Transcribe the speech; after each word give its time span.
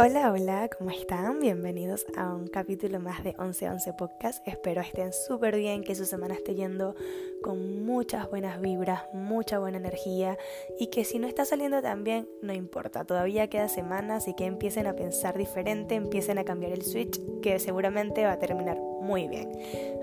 Hola, 0.00 0.30
hola, 0.30 0.70
¿cómo 0.78 0.90
están? 0.92 1.40
Bienvenidos 1.40 2.06
a 2.16 2.32
un 2.32 2.46
capítulo 2.46 3.00
más 3.00 3.24
de 3.24 3.30
1111 3.30 3.94
Podcast. 3.94 4.46
Espero 4.46 4.80
estén 4.80 5.12
súper 5.12 5.56
bien, 5.56 5.82
que 5.82 5.96
su 5.96 6.04
semana 6.04 6.34
esté 6.34 6.54
yendo 6.54 6.94
con 7.42 7.84
muchas 7.84 8.30
buenas 8.30 8.60
vibras, 8.60 9.02
mucha 9.12 9.58
buena 9.58 9.78
energía 9.78 10.38
y 10.78 10.86
que 10.86 11.04
si 11.04 11.18
no 11.18 11.26
está 11.26 11.44
saliendo 11.44 11.82
tan 11.82 12.04
bien, 12.04 12.28
no 12.42 12.52
importa, 12.52 13.04
todavía 13.04 13.50
queda 13.50 13.68
semana, 13.68 14.18
así 14.18 14.34
que 14.34 14.46
empiecen 14.46 14.86
a 14.86 14.94
pensar 14.94 15.36
diferente, 15.36 15.96
empiecen 15.96 16.38
a 16.38 16.44
cambiar 16.44 16.70
el 16.70 16.82
switch, 16.82 17.20
que 17.42 17.58
seguramente 17.58 18.24
va 18.24 18.34
a 18.34 18.38
terminar 18.38 18.78
muy 18.78 19.26
bien. 19.26 19.50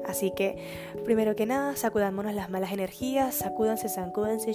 Así 0.05 0.33
que, 0.35 0.57
primero 1.05 1.37
que 1.37 1.45
nada, 1.45 1.77
sacudámonos 1.77 2.35
las 2.35 2.49
malas 2.49 2.73
energías, 2.73 3.35
sacúdanse, 3.35 3.87
sacúdense. 3.87 4.51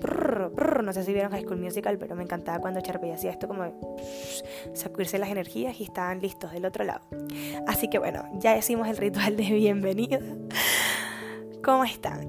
No 0.00 0.92
sé 0.92 1.04
si 1.04 1.12
vieron 1.12 1.32
High 1.32 1.42
School 1.42 1.58
Musical, 1.58 1.98
pero 1.98 2.14
me 2.16 2.22
encantaba 2.22 2.58
cuando 2.58 2.80
Charpey 2.80 3.10
hacía 3.10 3.30
esto 3.30 3.48
como 3.48 3.72
sacudirse 4.74 5.18
las 5.18 5.30
energías 5.30 5.80
y 5.80 5.84
estaban 5.84 6.20
listos 6.20 6.52
del 6.52 6.64
otro 6.64 6.84
lado. 6.84 7.02
Así 7.66 7.88
que 7.88 7.98
bueno, 7.98 8.24
ya 8.34 8.56
hicimos 8.56 8.88
el 8.88 8.96
ritual 8.96 9.36
de 9.36 9.50
bienvenida. 9.50 10.20
¿Cómo 11.62 11.84
están? 11.84 12.26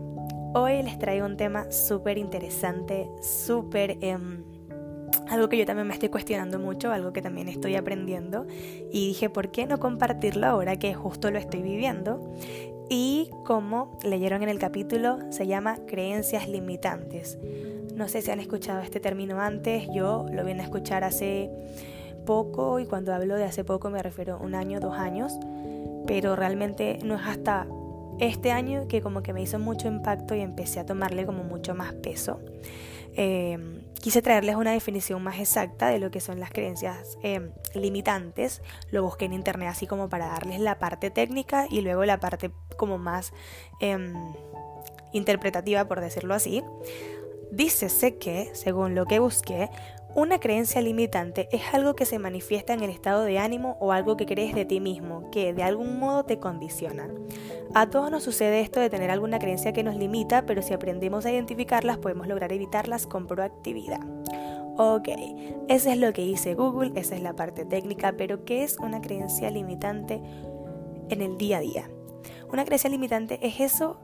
Hoy 0.54 0.84
les 0.84 1.00
traigo 1.00 1.26
un 1.26 1.38
tema 1.38 1.72
súper 1.72 2.18
interesante, 2.18 3.10
súper... 3.22 3.98
Em, 4.02 4.44
algo 5.30 5.48
que 5.48 5.58
yo 5.58 5.66
también 5.66 5.88
me 5.88 5.94
estoy 5.94 6.10
cuestionando 6.10 6.60
mucho, 6.60 6.92
algo 6.92 7.14
que 7.14 7.22
también 7.22 7.48
estoy 7.48 7.76
aprendiendo 7.76 8.46
y 8.92 9.08
dije, 9.08 9.30
¿por 9.30 9.50
qué 9.50 9.66
no 9.66 9.80
compartirlo 9.80 10.46
ahora 10.46 10.78
que 10.78 10.94
justo 10.94 11.32
lo 11.32 11.40
estoy 11.40 11.62
viviendo? 11.62 12.34
Y 12.94 13.30
como 13.46 13.98
leyeron 14.04 14.44
en 14.44 14.50
el 14.50 14.60
capítulo, 14.60 15.20
se 15.30 15.48
llama 15.48 15.78
creencias 15.88 16.50
limitantes. 16.50 17.40
No 17.96 18.10
sé 18.10 18.22
si 18.22 18.32
han 18.32 18.42
escuchado 18.42 18.82
este 18.82 19.00
término 19.00 19.40
antes, 19.40 19.88
yo 19.94 20.26
lo 20.30 20.44
vine 20.44 20.60
a 20.60 20.66
escuchar 20.66 21.06
hace 21.06 21.50
poco 22.26 22.82
y 22.82 22.86
cuando 22.86 23.14
hablo 23.14 23.38
de 23.38 23.46
hace 23.46 23.64
poco 23.64 23.90
me 23.90 24.04
refiero 24.04 24.34
a 24.34 24.38
un 24.40 24.56
año, 24.56 24.82
dos 24.82 24.98
años, 24.98 25.32
pero 26.06 26.36
realmente 26.36 27.00
no 27.02 27.16
es 27.16 27.22
hasta 27.26 27.66
este 28.20 28.52
año 28.52 28.90
que 28.90 29.02
como 29.02 29.24
que 29.24 29.32
me 29.32 29.42
hizo 29.42 29.58
mucho 29.58 29.88
impacto 29.88 30.36
y 30.36 30.42
empecé 30.42 30.82
a 30.82 30.86
tomarle 30.86 31.26
como 31.26 31.46
mucho 31.46 31.74
más 31.74 31.94
peso. 31.94 32.42
Eh, 33.16 33.58
quise 34.02 34.22
traerles 34.22 34.56
una 34.56 34.72
definición 34.72 35.22
más 35.22 35.40
exacta 35.40 35.90
de 35.90 36.00
lo 36.00 36.12
que 36.12 36.22
son 36.22 36.40
las 36.40 36.52
creencias 36.52 37.18
eh, 37.24 37.52
limitantes. 37.74 38.62
Lo 38.90 39.04
busqué 39.04 39.26
en 39.26 39.34
internet 39.34 39.70
así 39.70 39.88
como 39.88 40.10
para 40.10 40.28
darles 40.28 40.60
la 40.60 40.80
parte 40.80 41.12
técnica 41.12 41.68
y 41.70 41.82
luego 41.82 42.06
la 42.06 42.20
parte 42.20 42.52
como 42.78 42.98
más 42.98 43.34
em, 43.80 44.14
interpretativa, 45.14 45.86
por 45.86 46.02
decirlo 46.02 46.34
así. 46.34 46.64
Dícese 47.52 48.18
que, 48.18 48.50
según 48.54 48.96
lo 48.96 49.06
que 49.06 49.20
busqué, 49.20 49.70
una 50.14 50.40
creencia 50.40 50.82
limitante 50.82 51.48
es 51.52 51.74
algo 51.74 51.96
que 51.96 52.06
se 52.06 52.20
manifiesta 52.20 52.74
en 52.74 52.84
el 52.84 52.90
estado 52.90 53.24
de 53.24 53.40
ánimo 53.40 53.78
o 53.80 53.92
algo 53.92 54.18
que 54.18 54.26
crees 54.26 54.54
de 54.54 54.66
ti 54.66 54.80
mismo, 54.80 55.30
que 55.32 55.54
de 55.54 55.64
algún 55.64 56.00
modo 56.00 56.26
te 56.26 56.40
condiciona. 56.40 57.08
A 57.74 57.90
todos 57.90 58.12
nos 58.12 58.24
sucede 58.24 58.60
esto 58.60 58.82
de 58.82 58.90
tener 58.90 59.10
alguna 59.10 59.40
creencia 59.40 59.72
que 59.72 59.84
nos 59.84 59.96
limita, 59.96 60.46
pero 60.46 60.62
si 60.62 60.74
aprendemos 60.74 61.26
a 61.26 61.32
identificarlas 61.32 61.98
podemos 61.98 62.28
lograr 62.28 62.52
evitarlas 62.52 63.08
con 63.08 63.28
proactividad. 63.28 64.02
Ok, 64.78 65.10
eso 65.70 65.90
es 65.90 65.98
lo 65.98 66.12
que 66.12 66.24
dice 66.24 66.56
Google, 66.56 66.92
esa 66.96 67.16
es 67.16 67.22
la 67.22 67.34
parte 67.34 67.66
técnica, 67.66 68.14
pero 68.18 68.44
¿qué 68.44 68.64
es 68.64 68.78
una 68.80 69.02
creencia 69.02 69.50
limitante 69.50 70.22
en 71.10 71.22
el 71.22 71.38
día 71.38 71.58
a 71.58 71.62
día? 71.62 71.90
Una 72.52 72.66
creencia 72.66 72.90
limitante 72.90 73.40
es 73.42 73.62
eso, 73.62 73.98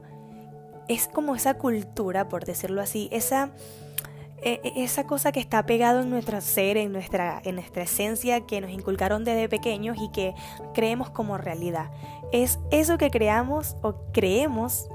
es 0.88 1.06
como 1.06 1.34
esa 1.34 1.54
cultura, 1.54 2.30
por 2.30 2.46
decirlo 2.46 2.80
así, 2.80 3.08
esa 3.12 3.50
esa 4.42 5.06
cosa 5.06 5.32
que 5.32 5.40
está 5.40 5.64
pegado 5.66 6.02
en 6.02 6.10
nuestro 6.10 6.40
ser, 6.40 6.76
en 6.76 6.92
nuestra, 6.92 7.40
en 7.44 7.56
nuestra 7.56 7.82
esencia, 7.82 8.42
que 8.42 8.60
nos 8.60 8.70
inculcaron 8.70 9.24
desde 9.24 9.48
pequeños 9.48 9.96
y 10.00 10.10
que 10.10 10.34
creemos 10.74 11.10
como 11.10 11.38
realidad. 11.38 11.90
Es 12.32 12.58
eso 12.70 12.98
que 12.98 13.10
creamos 13.10 13.76
o 13.82 13.94
creemos 14.12 14.88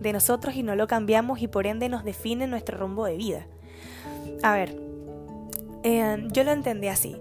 de 0.00 0.12
nosotros 0.12 0.54
y 0.54 0.62
no 0.62 0.76
lo 0.76 0.86
cambiamos 0.86 1.40
y 1.40 1.48
por 1.48 1.66
ende 1.66 1.88
nos 1.88 2.04
define 2.04 2.46
nuestro 2.46 2.78
rumbo 2.78 3.04
de 3.04 3.16
vida. 3.16 3.46
A 4.42 4.54
ver, 4.54 4.76
eh, 5.82 6.26
yo 6.30 6.44
lo 6.44 6.52
entendí 6.52 6.88
así 6.88 7.16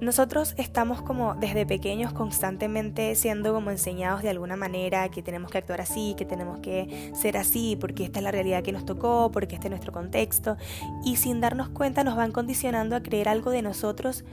nosotros 0.00 0.54
estamos 0.56 1.02
como 1.02 1.34
desde 1.34 1.66
pequeños 1.66 2.12
constantemente 2.12 3.14
siendo 3.14 3.52
como 3.52 3.70
enseñados 3.70 4.22
de 4.22 4.30
alguna 4.30 4.56
manera 4.56 5.08
que 5.08 5.22
tenemos 5.22 5.50
que 5.50 5.58
actuar 5.58 5.80
así, 5.80 6.14
que 6.16 6.24
tenemos 6.24 6.60
que 6.60 7.12
ser 7.14 7.36
así, 7.36 7.76
porque 7.76 8.04
esta 8.04 8.20
es 8.20 8.24
la 8.24 8.30
realidad 8.30 8.62
que 8.62 8.72
nos 8.72 8.84
tocó, 8.84 9.30
porque 9.32 9.56
este 9.56 9.66
es 9.66 9.70
nuestro 9.70 9.92
contexto, 9.92 10.56
y 11.04 11.16
sin 11.16 11.40
darnos 11.40 11.68
cuenta 11.68 12.04
nos 12.04 12.16
van 12.16 12.32
condicionando 12.32 12.96
a 12.96 13.02
creer 13.02 13.28
algo 13.28 13.50
de 13.50 13.62
nosotros 13.62 14.24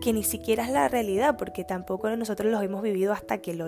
que 0.00 0.12
ni 0.12 0.22
siquiera 0.22 0.64
es 0.64 0.70
la 0.70 0.88
realidad, 0.88 1.36
porque 1.36 1.64
tampoco 1.64 2.08
nosotros 2.16 2.50
lo 2.50 2.60
hemos 2.60 2.82
vivido 2.82 3.12
hasta 3.12 3.38
que, 3.38 3.54
lo, 3.54 3.66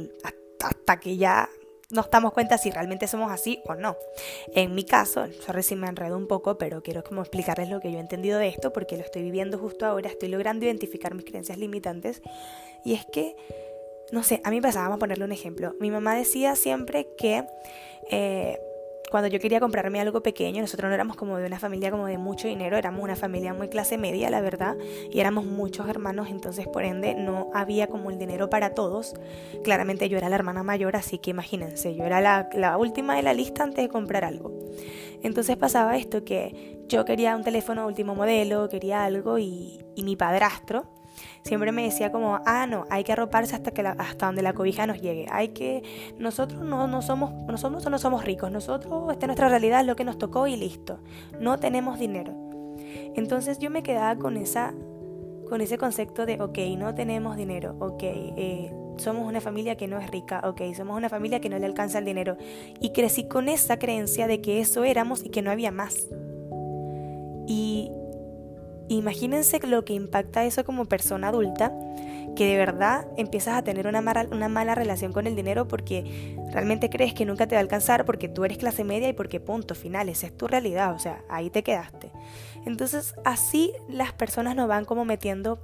hasta 0.63 1.01
que 1.01 1.17
ya 1.17 1.49
nos 1.91 2.11
damos 2.11 2.33
cuenta 2.33 2.59
si 2.59 2.71
realmente 2.71 3.07
somos 3.07 3.31
así 3.31 3.63
o 3.67 3.75
no. 3.75 3.97
En 4.55 4.75
mi 4.75 4.85
caso, 4.85 5.27
sorry 5.45 5.63
si 5.63 5.77
me 5.77 5.89
enredo 5.89 6.17
un 6.17 6.27
poco, 6.27 6.59
pero 6.59 6.83
quiero 6.83 7.03
como 7.03 7.21
explicarles 7.21 7.69
lo 7.69 7.81
que 7.81 7.91
yo 7.91 7.99
he 7.99 8.01
entendido 8.01 8.39
de 8.39 8.49
esto 8.49 8.73
porque 8.73 8.97
lo 8.97 9.03
estoy 9.03 9.23
viviendo 9.23 9.59
justo 9.59 9.87
ahora, 9.87 10.09
estoy 10.09 10.29
logrando 10.29 10.65
identificar 10.65 11.15
mis 11.15 11.25
creencias 11.25 11.59
limitantes 11.59 12.23
y 12.85 12.95
es 12.95 13.05
que, 13.07 13.37
no 14.13 14.23
sé, 14.23 14.41
a 14.45 14.51
mí 14.51 14.61
pasaba, 14.61 14.85
vamos 14.85 14.97
a 14.97 15.01
ponerle 15.01 15.25
un 15.25 15.33
ejemplo, 15.33 15.75
mi 15.81 15.91
mamá 15.91 16.15
decía 16.15 16.57
siempre 16.57 17.09
que... 17.17 17.45
Eh, 18.11 18.59
cuando 19.11 19.29
yo 19.29 19.41
quería 19.41 19.61
comprarme 19.61 20.01
algo 20.01 20.23
pequeño, 20.23 20.61
nosotros 20.61 20.89
no 20.89 20.95
éramos 20.95 21.17
como 21.17 21.37
de 21.37 21.47
una 21.47 21.59
familia 21.59 21.91
como 21.91 22.07
de 22.07 22.17
mucho 22.17 22.49
dinero, 22.49 22.77
éramos 22.77 23.03
una 23.03 23.17
familia 23.17 23.53
muy 23.53 23.69
clase 23.69 23.99
media, 23.99 24.31
la 24.31 24.41
verdad, 24.41 24.77
y 25.11 25.21
éramos 25.21 25.45
muchos 25.45 25.89
hermanos, 25.89 26.29
entonces 26.31 26.69
por 26.69 26.85
ende 26.85 27.15
no 27.15 27.51
había 27.53 27.89
como 27.89 28.11
el 28.11 28.19
dinero 28.19 28.49
para 28.49 28.75
todos. 28.75 29.15
Claramente 29.65 30.09
yo 30.09 30.17
era 30.17 30.29
la 30.29 30.37
hermana 30.37 30.63
mayor, 30.63 30.97
así 30.97 31.19
que 31.19 31.31
imagínense, 31.31 31.95
yo 31.95 32.05
era 32.05 32.21
la, 32.21 32.77
última 32.79 33.17
de 33.17 33.23
la 33.23 33.35
lista 33.35 33.65
antes 33.65 33.85
de 33.85 33.89
comprar 33.89 34.25
algo. 34.25 34.53
Entonces 35.23 35.57
pasaba 35.57 35.97
esto 35.97 36.25
que 36.25 36.79
yo 36.89 37.05
quería 37.05 37.37
un 37.37 37.43
teléfono 37.43 37.87
último 37.87 38.15
modelo, 38.15 38.69
quería 38.69 39.05
algo 39.05 39.39
y, 39.39 39.85
y 39.97 40.05
mi 40.05 40.17
padrastro, 40.17 41.00
siempre 41.43 41.73
me 41.73 41.83
decía 41.83 42.13
como, 42.13 42.41
ah, 42.47 42.67
no, 42.67 42.85
hay 42.91 43.05
que 43.05 43.13
arroparse 43.13 43.55
hasta, 43.55 43.71
que 43.71 43.83
hasta 43.83 44.27
donde 44.27 44.43
la 44.43 44.53
cobija 44.53 44.87
nos 44.87 45.01
llegue. 45.01 45.27
Hay 45.31 45.49
que, 45.49 45.83
nosotros 46.19 46.63
no, 46.63 46.87
no 46.87 47.03
somos, 47.03 47.33
nosotros 47.45 47.89
no 47.89 47.99
somos 47.99 48.25
ricos, 48.25 48.51
nosotros, 48.51 49.13
esta 49.13 49.27
es 49.27 49.29
nuestra 49.29 49.49
realidad, 49.49 49.81
es 49.81 49.87
lo 49.87 49.97
que 49.97 50.05
nos 50.05 50.19
tocó 50.19 50.47
y 50.47 50.57
listo. 50.57 51.01
No 51.39 51.59
tenemos 51.59 51.99
dinero. 51.99 52.35
Entonces 53.15 53.59
yo 53.59 53.71
me 53.71 53.83
quedaba 53.83 54.17
con 54.17 54.37
esa, 54.37 54.75
con 55.49 55.61
ese 55.61 55.79
concepto 55.79 56.27
de, 56.27 56.41
ok, 56.41 56.59
no 56.77 56.95
tenemos 56.95 57.37
dinero, 57.37 57.77
ok, 57.81 58.03
eh, 58.03 58.73
somos 58.97 59.27
una 59.27 59.41
familia 59.41 59.77
que 59.77 59.89
no 59.89 59.99
es 59.99 60.11
rica, 60.11 60.43
ok, 60.45 60.61
somos 60.77 60.97
una 60.97 61.09
familia 61.09 61.41
que 61.41 61.49
no 61.49 61.59
le 61.59 61.67
alcanza 61.67 61.99
el 61.99 62.05
dinero. 62.05 62.37
Y 62.81 62.91
crecí 62.91 63.27
con 63.27 63.49
esa 63.49 63.79
creencia 63.79 64.27
de 64.27 64.41
que 64.41 64.61
eso 64.61 64.85
éramos 64.85 65.25
y 65.25 65.31
que 65.31 65.43
no 65.43 65.51
había 65.51 65.73
más. 65.73 66.09
Y 67.47 67.91
Imagínense 68.91 69.61
lo 69.69 69.85
que 69.85 69.93
impacta 69.93 70.45
eso 70.45 70.65
como 70.65 70.85
persona 70.87 71.29
adulta, 71.29 71.73
que 72.35 72.45
de 72.45 72.57
verdad 72.57 73.07
empiezas 73.17 73.57
a 73.57 73.63
tener 73.63 73.87
una 73.87 74.01
mala, 74.01 74.75
relación 74.75 75.13
con 75.13 75.29
el 75.29 75.37
dinero 75.37 75.69
porque 75.69 76.37
realmente 76.53 76.91
crees 76.91 77.15
que 77.15 77.25
nunca 77.25 77.47
te 77.47 77.55
va 77.55 77.61
a 77.61 77.63
alcanzar 77.63 78.05
porque 78.05 78.29
tú 78.29 78.45
eres 78.45 78.59
clase 78.59 78.83
media 78.83 79.09
y 79.09 79.13
porque 79.13 79.39
punto 79.39 79.77
final, 79.77 80.09
esa 80.09 80.27
es 80.27 80.37
tu 80.37 80.49
realidad, 80.49 80.93
o 80.93 80.99
sea, 80.99 81.23
ahí 81.29 81.51
te 81.51 81.63
quedaste. 81.63 82.11
Entonces 82.67 83.15
así 83.25 83.73
las 83.89 84.13
personas 84.13 84.57
nos 84.57 84.67
van 84.67 84.85
como 84.85 85.05
metiendo 85.05 85.61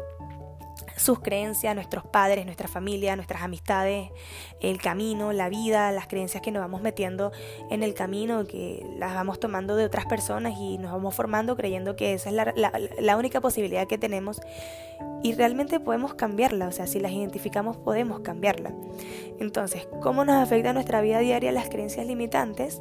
sus 0.97 1.21
creencias, 1.21 1.75
nuestros 1.75 2.05
padres, 2.05 2.45
nuestra 2.47 2.69
familia, 2.69 3.15
nuestras 3.17 3.43
amistades, 3.43 4.11
el 4.61 4.81
camino, 4.81 5.33
la 5.33 5.49
vida, 5.49 5.93
las 5.93 6.07
creencias 6.07 6.43
que 6.43 6.51
nos 6.51 6.63
vamos 6.63 6.81
metiendo 6.81 7.33
en 7.71 7.83
el 7.83 7.95
camino, 7.95 8.47
que 8.47 8.85
las 8.99 9.15
vamos 9.15 9.39
tomando 9.39 9.77
de 9.77 9.85
otras 9.85 10.07
personas 10.07 10.55
y 10.59 10.79
nos 10.79 10.93
vamos 10.93 11.15
formando 11.15 11.57
creyendo 11.57 11.97
que 11.97 12.15
esa 12.15 12.31
es 12.31 12.35
la, 12.35 12.73
la 12.99 13.17
única 13.17 13.41
posibilidad 13.41 13.87
que 13.87 13.99
tenemos 13.99 14.41
y 15.23 15.35
realmente 15.35 15.81
podemos 15.81 16.15
cambiarla, 16.15 16.69
o 16.69 16.73
sea, 16.73 16.87
si 16.87 16.99
las 16.99 17.13
identificamos 17.13 17.77
podemos 17.77 18.21
cambiarla. 18.21 18.73
Entonces, 19.39 19.87
¿cómo 20.01 20.25
nos 20.25 20.37
afecta 20.37 20.73
nuestra 20.73 21.03
vida 21.03 21.19
diaria 21.19 21.53
las 21.53 21.69
creencias 21.69 22.07
limitantes? 22.07 22.81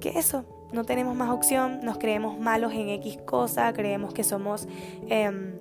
Que 0.00 0.10
eso, 0.10 0.44
no 0.72 0.84
tenemos 0.84 1.16
más 1.16 1.30
opción, 1.30 1.80
nos 1.82 1.98
creemos 1.98 2.38
malos 2.38 2.72
en 2.72 2.90
X 2.90 3.18
cosa, 3.26 3.72
creemos 3.72 4.14
que 4.14 4.22
somos... 4.22 4.68
Eh, 5.08 5.58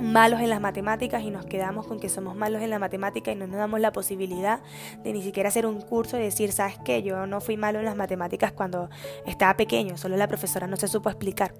malos 0.00 0.40
en 0.40 0.50
las 0.50 0.60
matemáticas 0.60 1.22
y 1.22 1.30
nos 1.30 1.46
quedamos 1.46 1.86
con 1.86 1.98
que 1.98 2.08
somos 2.08 2.36
malos 2.36 2.62
en 2.62 2.70
la 2.70 2.78
matemática 2.78 3.32
y 3.32 3.34
no 3.34 3.46
nos 3.46 3.56
damos 3.56 3.80
la 3.80 3.92
posibilidad 3.92 4.60
de 5.02 5.12
ni 5.12 5.22
siquiera 5.22 5.48
hacer 5.48 5.66
un 5.66 5.80
curso 5.80 6.18
y 6.18 6.22
decir, 6.22 6.52
¿sabes 6.52 6.78
qué? 6.84 7.02
Yo 7.02 7.26
no 7.26 7.40
fui 7.40 7.56
malo 7.56 7.78
en 7.78 7.84
las 7.84 7.96
matemáticas 7.96 8.52
cuando 8.52 8.90
estaba 9.26 9.56
pequeño, 9.56 9.96
solo 9.96 10.16
la 10.16 10.28
profesora 10.28 10.66
no 10.66 10.76
se 10.76 10.88
supo 10.88 11.08
explicar. 11.08 11.54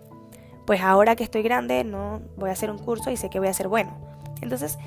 Pues 0.67 0.81
ahora 0.81 1.17
que 1.17 1.25
estoy 1.25 1.43
grande, 1.43 1.85
no 1.85 2.21
voy 2.37 2.51
a 2.51 2.53
hacer 2.53 2.71
un 2.71 2.79
curso 2.79 3.11
y 3.11 3.17
sé 3.17 3.31
que 3.31 3.39
voy 3.39 3.49
a 3.49 3.55
ser 3.55 3.69
bueno. 3.69 3.97
Entonces, 4.43 4.79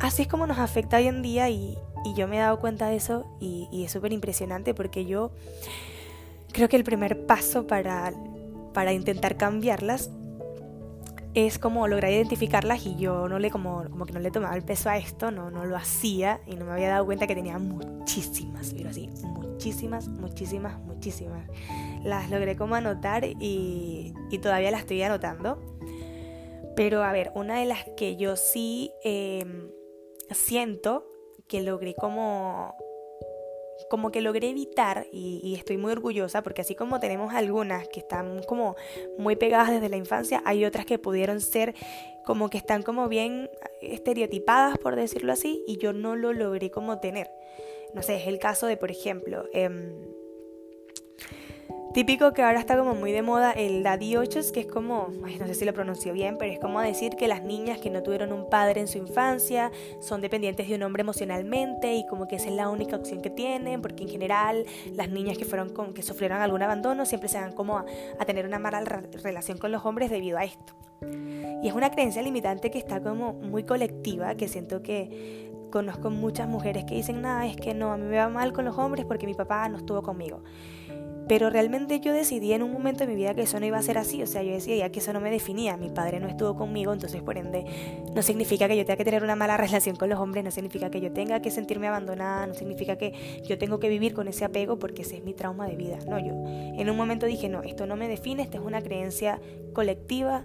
así 0.00 0.22
es 0.22 0.28
como 0.28 0.46
nos 0.46 0.58
afecta 0.58 0.96
hoy 0.96 1.06
en 1.06 1.22
día 1.22 1.50
y, 1.50 1.78
yo 2.16 2.26
me 2.26 2.36
he 2.36 2.40
dado 2.40 2.58
cuenta 2.58 2.88
de 2.88 2.96
eso 2.96 3.26
y, 3.38 3.84
es 3.84 3.92
súper 3.92 4.12
impresionante 4.12 4.74
porque 4.74 5.04
yo 5.04 5.30
creo 6.52 6.68
que 6.68 6.76
el 6.76 6.82
primer 6.82 7.26
paso 7.26 7.66
para, 7.66 8.12
para 8.72 8.92
intentar 8.92 9.36
cambiarlas 9.36 10.10
es 11.34 11.58
como 11.58 11.88
lograr 11.88 12.12
identificarlas 12.12 12.84
y 12.86 12.96
yo 12.96 13.28
no 13.28 13.38
le 13.38 13.50
como, 13.50 13.84
como 13.88 14.04
que 14.04 14.12
no 14.12 14.20
le 14.20 14.30
tomaba 14.30 14.54
el 14.54 14.62
peso 14.62 14.90
a 14.90 14.98
esto, 14.98 15.30
no, 15.30 15.50
no 15.50 15.64
lo 15.64 15.76
hacía 15.76 16.40
y 16.46 16.56
no 16.56 16.66
me 16.66 16.72
había 16.72 16.90
dado 16.90 17.06
cuenta 17.06 17.26
que 17.26 17.34
tenía 17.34 17.58
muchísimas, 17.58 18.74
pero 18.74 18.90
así, 18.90 19.08
muchísimas, 19.24 20.08
muchísimas, 20.08 20.78
muchísimas. 20.80 21.48
Las 22.04 22.30
logré 22.30 22.56
como 22.56 22.74
anotar 22.74 23.24
y, 23.24 24.12
y 24.30 24.38
todavía 24.38 24.70
las 24.70 24.82
estoy 24.82 25.02
anotando. 25.02 25.60
Pero 26.76 27.02
a 27.02 27.12
ver, 27.12 27.32
una 27.34 27.58
de 27.58 27.66
las 27.66 27.84
que 27.96 28.16
yo 28.16 28.36
sí 28.36 28.92
em, 29.04 29.70
siento 30.30 31.06
que 31.48 31.62
logré 31.62 31.94
como 31.94 32.74
como 33.88 34.10
que 34.10 34.20
logré 34.20 34.50
evitar 34.50 35.06
y, 35.12 35.54
estoy 35.56 35.76
muy 35.76 35.92
orgullosa 35.92 36.42
porque 36.42 36.62
así 36.62 36.74
como 36.74 37.00
tenemos 37.00 37.34
algunas 37.34 37.88
que 37.88 38.00
están 38.00 38.42
como 38.44 38.76
muy 39.18 39.36
pegadas 39.36 39.70
desde 39.70 39.88
la 39.88 39.96
infancia, 39.96 40.42
hay 40.44 40.64
otras 40.64 40.86
que 40.86 40.98
pudieron 40.98 41.40
ser 41.40 41.74
como 42.24 42.48
que 42.48 42.58
están 42.58 42.82
como 42.82 43.08
bien 43.08 43.50
estereotipadas 43.80 44.78
por 44.78 44.96
decirlo 44.96 45.32
así 45.32 45.62
y 45.66 45.78
yo 45.78 45.92
no 45.92 46.16
lo 46.16 46.32
logré 46.32 46.70
como 46.70 47.00
tener. 47.00 47.30
No 47.94 48.02
sé, 48.02 48.16
es 48.16 48.26
el 48.26 48.38
caso 48.38 48.66
de 48.66 48.76
por 48.76 48.90
ejemplo... 48.90 49.44
Em, 49.52 50.21
Típico 51.94 52.32
que 52.32 52.42
ahora 52.42 52.58
está 52.58 52.78
como 52.78 52.94
muy 52.94 53.12
de 53.12 53.20
moda 53.20 53.52
el 53.52 53.82
daddy 53.82 54.16
ochos, 54.16 54.50
que 54.50 54.60
es 54.60 54.66
como, 54.66 55.08
no 55.38 55.46
sé 55.46 55.54
si 55.54 55.66
lo 55.66 55.74
pronuncio 55.74 56.14
bien, 56.14 56.38
pero 56.38 56.50
es 56.50 56.58
como 56.58 56.80
decir 56.80 57.16
que 57.16 57.28
las 57.28 57.42
niñas 57.42 57.80
que 57.80 57.90
no 57.90 58.02
tuvieron 58.02 58.32
un 58.32 58.48
padre 58.48 58.80
en 58.80 58.88
su 58.88 58.96
infancia 58.96 59.70
son 60.00 60.22
dependientes 60.22 60.68
de 60.68 60.76
un 60.76 60.84
hombre 60.84 61.02
emocionalmente 61.02 61.92
y 61.92 62.06
como 62.06 62.26
que 62.28 62.36
esa 62.36 62.48
es 62.48 62.54
la 62.54 62.70
única 62.70 62.96
opción 62.96 63.20
que 63.20 63.28
tienen, 63.28 63.82
porque 63.82 64.04
en 64.04 64.08
general 64.08 64.64
las 64.94 65.10
niñas 65.10 65.36
que 65.36 65.44
fueron 65.44 65.68
con, 65.68 65.92
que 65.92 66.02
sufrieron 66.02 66.40
algún 66.40 66.62
abandono 66.62 67.04
siempre 67.04 67.28
se 67.28 67.38
van 67.38 67.52
como 67.52 67.76
a, 67.76 67.84
a 68.18 68.24
tener 68.24 68.46
una 68.46 68.58
mala 68.58 68.80
relación 68.80 69.58
con 69.58 69.70
los 69.70 69.84
hombres 69.84 70.10
debido 70.10 70.38
a 70.38 70.44
esto. 70.44 70.72
Y 71.62 71.68
es 71.68 71.74
una 71.74 71.90
creencia 71.90 72.22
limitante 72.22 72.70
que 72.70 72.78
está 72.78 73.02
como 73.02 73.34
muy 73.34 73.64
colectiva, 73.64 74.34
que 74.34 74.48
siento 74.48 74.82
que 74.82 75.50
conozco 75.70 76.10
muchas 76.10 76.48
mujeres 76.48 76.84
que 76.84 76.94
dicen, 76.94 77.20
nada, 77.20 77.46
es 77.46 77.56
que 77.56 77.74
no, 77.74 77.92
a 77.92 77.96
mí 77.96 78.04
me 78.04 78.16
va 78.16 78.28
mal 78.28 78.52
con 78.52 78.64
los 78.64 78.78
hombres 78.78 79.04
porque 79.04 79.26
mi 79.26 79.34
papá 79.34 79.68
no 79.68 79.78
estuvo 79.78 80.02
conmigo. 80.02 80.42
Pero 81.28 81.50
realmente 81.50 82.00
yo 82.00 82.12
decidí 82.12 82.52
en 82.52 82.62
un 82.62 82.72
momento 82.72 83.00
de 83.00 83.06
mi 83.06 83.14
vida 83.14 83.34
que 83.34 83.42
eso 83.42 83.60
no 83.60 83.66
iba 83.66 83.78
a 83.78 83.82
ser 83.82 83.98
así. 83.98 84.22
O 84.22 84.26
sea, 84.26 84.42
yo 84.42 84.52
decía 84.52 84.76
ya 84.76 84.90
que 84.90 84.98
eso 84.98 85.12
no 85.12 85.20
me 85.20 85.30
definía. 85.30 85.76
Mi 85.76 85.88
padre 85.88 86.20
no 86.20 86.28
estuvo 86.28 86.56
conmigo, 86.56 86.92
entonces 86.92 87.22
por 87.22 87.38
ende 87.38 87.64
no 88.14 88.22
significa 88.22 88.68
que 88.68 88.76
yo 88.76 88.84
tenga 88.84 88.96
que 88.96 89.04
tener 89.04 89.22
una 89.22 89.36
mala 89.36 89.56
relación 89.62 89.96
con 89.96 90.08
los 90.08 90.18
hombres, 90.18 90.44
no 90.44 90.50
significa 90.50 90.90
que 90.90 91.00
yo 91.00 91.12
tenga 91.12 91.40
que 91.40 91.50
sentirme 91.50 91.88
abandonada, 91.88 92.46
no 92.46 92.54
significa 92.54 92.96
que 92.96 93.12
yo 93.44 93.58
tengo 93.58 93.78
que 93.78 93.88
vivir 93.88 94.14
con 94.14 94.28
ese 94.28 94.44
apego 94.44 94.78
porque 94.78 95.02
ese 95.02 95.16
es 95.16 95.24
mi 95.24 95.34
trauma 95.34 95.66
de 95.66 95.76
vida. 95.76 95.98
No, 96.08 96.18
yo 96.18 96.32
en 96.44 96.90
un 96.90 96.96
momento 96.96 97.26
dije, 97.26 97.48
no, 97.48 97.62
esto 97.62 97.86
no 97.86 97.96
me 97.96 98.08
define, 98.08 98.42
esta 98.42 98.58
es 98.58 98.64
una 98.64 98.82
creencia 98.82 99.40
colectiva. 99.72 100.44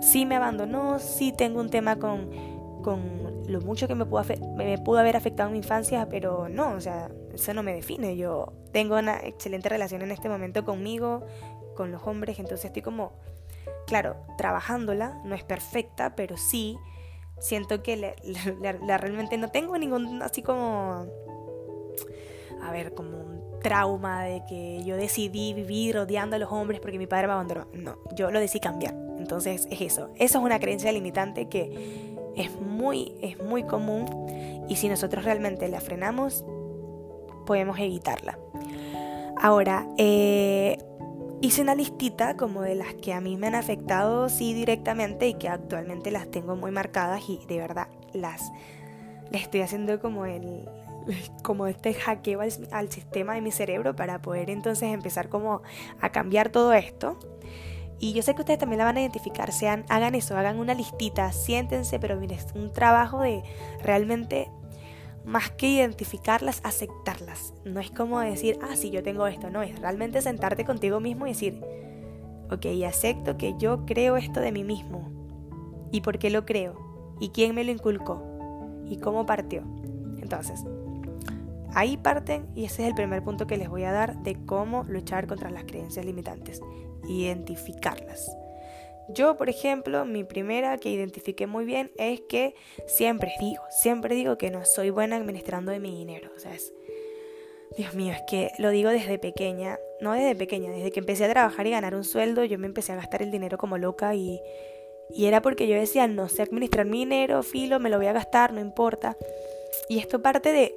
Sí 0.00 0.24
me 0.24 0.36
abandonó, 0.36 0.98
sí 0.98 1.32
tengo 1.36 1.60
un 1.60 1.68
tema 1.68 1.96
con, 1.96 2.30
con 2.82 3.44
lo 3.46 3.60
mucho 3.60 3.86
que 3.86 3.94
me 3.94 4.06
pudo, 4.06 4.24
me 4.56 4.78
pudo 4.78 4.98
haber 4.98 5.16
afectado 5.16 5.48
en 5.48 5.52
mi 5.52 5.58
infancia, 5.58 6.08
pero 6.08 6.48
no, 6.48 6.72
o 6.72 6.80
sea, 6.80 7.10
eso 7.34 7.54
no 7.54 7.62
me 7.62 7.74
define. 7.74 8.16
Yo 8.16 8.52
tengo 8.72 8.98
una 8.98 9.18
excelente 9.18 9.68
relación 9.68 10.02
en 10.02 10.10
este 10.10 10.28
momento 10.28 10.64
conmigo, 10.64 11.26
con 11.76 11.90
los 11.90 12.06
hombres, 12.06 12.38
entonces 12.38 12.66
estoy 12.66 12.82
como, 12.82 13.12
claro, 13.86 14.16
trabajándola, 14.36 15.20
no 15.24 15.34
es 15.34 15.44
perfecta, 15.44 16.14
pero 16.14 16.36
sí 16.36 16.78
siento 17.38 17.82
que 17.82 18.14
realmente 18.86 19.38
no 19.38 19.50
tengo 19.50 19.78
ningún 19.78 20.22
así 20.22 20.42
como, 20.42 21.06
a 22.62 22.70
ver, 22.70 22.94
como 22.94 23.16
un 23.18 23.60
trauma 23.60 24.24
de 24.24 24.42
que 24.46 24.82
yo 24.84 24.96
decidí 24.96 25.54
vivir 25.54 25.98
odiando 25.98 26.36
a 26.36 26.38
los 26.38 26.50
hombres 26.50 26.80
porque 26.80 26.98
mi 26.98 27.06
padre 27.06 27.26
me 27.26 27.34
abandonó. 27.34 27.66
No, 27.72 27.98
yo 28.14 28.30
lo 28.30 28.40
decidí 28.40 28.60
cambiar. 28.60 28.94
Entonces 29.18 29.66
es 29.70 29.80
eso. 29.80 30.10
Eso 30.16 30.38
es 30.38 30.44
una 30.44 30.58
creencia 30.58 30.90
limitante 30.92 31.48
que 31.48 32.16
es 32.36 32.50
muy, 32.60 33.14
es 33.20 33.38
muy 33.42 33.64
común 33.64 34.06
y 34.68 34.76
si 34.76 34.88
nosotros 34.88 35.24
realmente 35.24 35.68
la 35.68 35.80
frenamos, 35.80 36.44
podemos 37.50 37.80
evitarla. 37.80 38.38
Ahora, 39.36 39.88
eh, 39.98 40.78
hice 41.40 41.62
una 41.62 41.74
listita 41.74 42.36
como 42.36 42.62
de 42.62 42.76
las 42.76 42.94
que 42.94 43.12
a 43.12 43.20
mí 43.20 43.36
me 43.36 43.48
han 43.48 43.56
afectado 43.56 44.28
sí 44.28 44.54
directamente 44.54 45.26
y 45.26 45.34
que 45.34 45.48
actualmente 45.48 46.12
las 46.12 46.30
tengo 46.30 46.54
muy 46.54 46.70
marcadas 46.70 47.28
y 47.28 47.44
de 47.48 47.58
verdad 47.58 47.88
las, 48.12 48.52
estoy 49.32 49.62
haciendo 49.62 49.98
como 49.98 50.26
el 50.26 50.68
como 51.42 51.66
este 51.66 51.92
hackeo 51.92 52.40
al, 52.40 52.52
al, 52.70 52.88
sistema 52.88 53.34
de 53.34 53.40
mi 53.40 53.50
cerebro 53.50 53.96
para 53.96 54.22
poder 54.22 54.48
entonces 54.48 54.94
empezar 54.94 55.28
como 55.28 55.62
a 56.00 56.10
cambiar 56.10 56.50
todo 56.50 56.72
esto. 56.72 57.18
Y 57.98 58.12
yo 58.12 58.22
sé 58.22 58.36
que 58.36 58.42
ustedes 58.42 58.60
también 58.60 58.78
la 58.78 58.84
van 58.84 58.96
a 58.96 59.00
identificar, 59.00 59.50
sean, 59.50 59.84
hagan 59.88 60.14
eso, 60.14 60.36
hagan 60.36 60.60
una 60.60 60.74
listita, 60.74 61.32
siéntense, 61.32 61.98
pero 61.98 62.14
miren, 62.14 62.38
es 62.38 62.46
un 62.54 62.72
trabajo 62.72 63.22
de 63.22 63.42
realmente 63.82 64.52
más 65.24 65.50
que 65.50 65.68
identificarlas, 65.68 66.60
aceptarlas. 66.64 67.54
No 67.64 67.80
es 67.80 67.90
como 67.90 68.20
decir, 68.20 68.58
ah, 68.62 68.76
sí, 68.76 68.90
yo 68.90 69.02
tengo 69.02 69.26
esto, 69.26 69.50
no, 69.50 69.62
es 69.62 69.78
realmente 69.78 70.22
sentarte 70.22 70.64
contigo 70.64 71.00
mismo 71.00 71.26
y 71.26 71.30
decir, 71.30 71.60
ok, 72.50 72.66
acepto 72.86 73.36
que 73.36 73.54
yo 73.58 73.84
creo 73.86 74.16
esto 74.16 74.40
de 74.40 74.52
mí 74.52 74.64
mismo. 74.64 75.08
¿Y 75.92 76.00
por 76.00 76.18
qué 76.18 76.30
lo 76.30 76.46
creo? 76.46 77.16
¿Y 77.20 77.30
quién 77.30 77.54
me 77.54 77.64
lo 77.64 77.70
inculcó? 77.70 78.22
¿Y 78.86 78.98
cómo 78.98 79.26
partió? 79.26 79.62
Entonces, 80.20 80.64
ahí 81.74 81.96
parten 81.96 82.48
y 82.54 82.64
ese 82.64 82.82
es 82.82 82.88
el 82.88 82.94
primer 82.94 83.22
punto 83.22 83.46
que 83.46 83.56
les 83.56 83.68
voy 83.68 83.84
a 83.84 83.92
dar 83.92 84.22
de 84.22 84.36
cómo 84.46 84.84
luchar 84.84 85.26
contra 85.26 85.50
las 85.50 85.64
creencias 85.64 86.04
limitantes. 86.04 86.60
Identificarlas. 87.08 88.30
Yo, 89.14 89.36
por 89.36 89.48
ejemplo, 89.48 90.04
mi 90.04 90.24
primera 90.24 90.76
que 90.78 90.90
identifiqué 90.90 91.46
muy 91.46 91.64
bien 91.64 91.90
es 91.96 92.20
que 92.22 92.54
siempre 92.86 93.32
digo, 93.40 93.62
siempre 93.70 94.14
digo 94.14 94.38
que 94.38 94.50
no 94.50 94.64
soy 94.64 94.90
buena 94.90 95.16
administrando 95.16 95.72
de 95.72 95.80
mi 95.80 95.90
dinero. 95.94 96.30
O 96.36 96.38
sea, 96.38 96.54
es, 96.54 96.72
Dios 97.76 97.94
mío, 97.94 98.12
es 98.12 98.22
que 98.28 98.50
lo 98.58 98.70
digo 98.70 98.90
desde 98.90 99.18
pequeña, 99.18 99.78
no 100.00 100.12
desde 100.12 100.34
pequeña, 100.36 100.70
desde 100.70 100.90
que 100.90 101.00
empecé 101.00 101.24
a 101.24 101.30
trabajar 101.30 101.66
y 101.66 101.70
ganar 101.70 101.94
un 101.94 102.04
sueldo, 102.04 102.44
yo 102.44 102.58
me 102.58 102.66
empecé 102.66 102.92
a 102.92 102.96
gastar 102.96 103.22
el 103.22 103.30
dinero 103.30 103.58
como 103.58 103.78
loca 103.78 104.14
y, 104.14 104.40
y 105.10 105.26
era 105.26 105.42
porque 105.42 105.66
yo 105.66 105.74
decía, 105.74 106.06
no 106.06 106.28
sé 106.28 106.42
administrar 106.42 106.86
mi 106.86 107.00
dinero, 107.00 107.42
filo, 107.42 107.80
me 107.80 107.90
lo 107.90 107.96
voy 107.96 108.06
a 108.06 108.12
gastar, 108.12 108.52
no 108.52 108.60
importa. 108.60 109.16
Y 109.88 109.98
esto 109.98 110.20
parte 110.22 110.52
de 110.52 110.74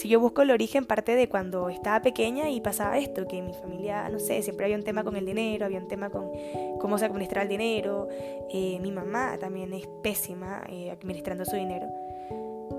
si 0.00 0.08
yo 0.08 0.18
busco 0.18 0.40
el 0.40 0.50
origen, 0.50 0.86
parte 0.86 1.14
de 1.14 1.28
cuando 1.28 1.68
estaba 1.68 2.00
pequeña 2.00 2.48
y 2.48 2.62
pasaba 2.62 2.96
esto, 2.96 3.28
que 3.28 3.42
mi 3.42 3.52
familia, 3.52 4.08
no 4.08 4.18
sé, 4.18 4.40
siempre 4.40 4.64
había 4.64 4.78
un 4.78 4.82
tema 4.82 5.04
con 5.04 5.14
el 5.14 5.26
dinero, 5.26 5.66
había 5.66 5.78
un 5.78 5.88
tema 5.88 6.08
con 6.08 6.30
cómo 6.78 6.96
se 6.96 7.04
administra 7.04 7.42
el 7.42 7.48
dinero. 7.48 8.08
Eh, 8.50 8.78
mi 8.80 8.92
mamá 8.92 9.36
también 9.38 9.74
es 9.74 9.86
pésima 10.02 10.62
eh, 10.70 10.90
administrando 10.90 11.44
su 11.44 11.54
dinero. 11.54 11.86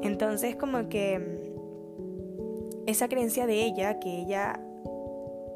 Entonces, 0.01 0.55
como 0.55 0.89
que 0.89 1.19
mm, 1.19 2.87
esa 2.87 3.07
creencia 3.07 3.45
de 3.45 3.65
ella, 3.65 3.99
que 3.99 4.21
ella 4.21 4.59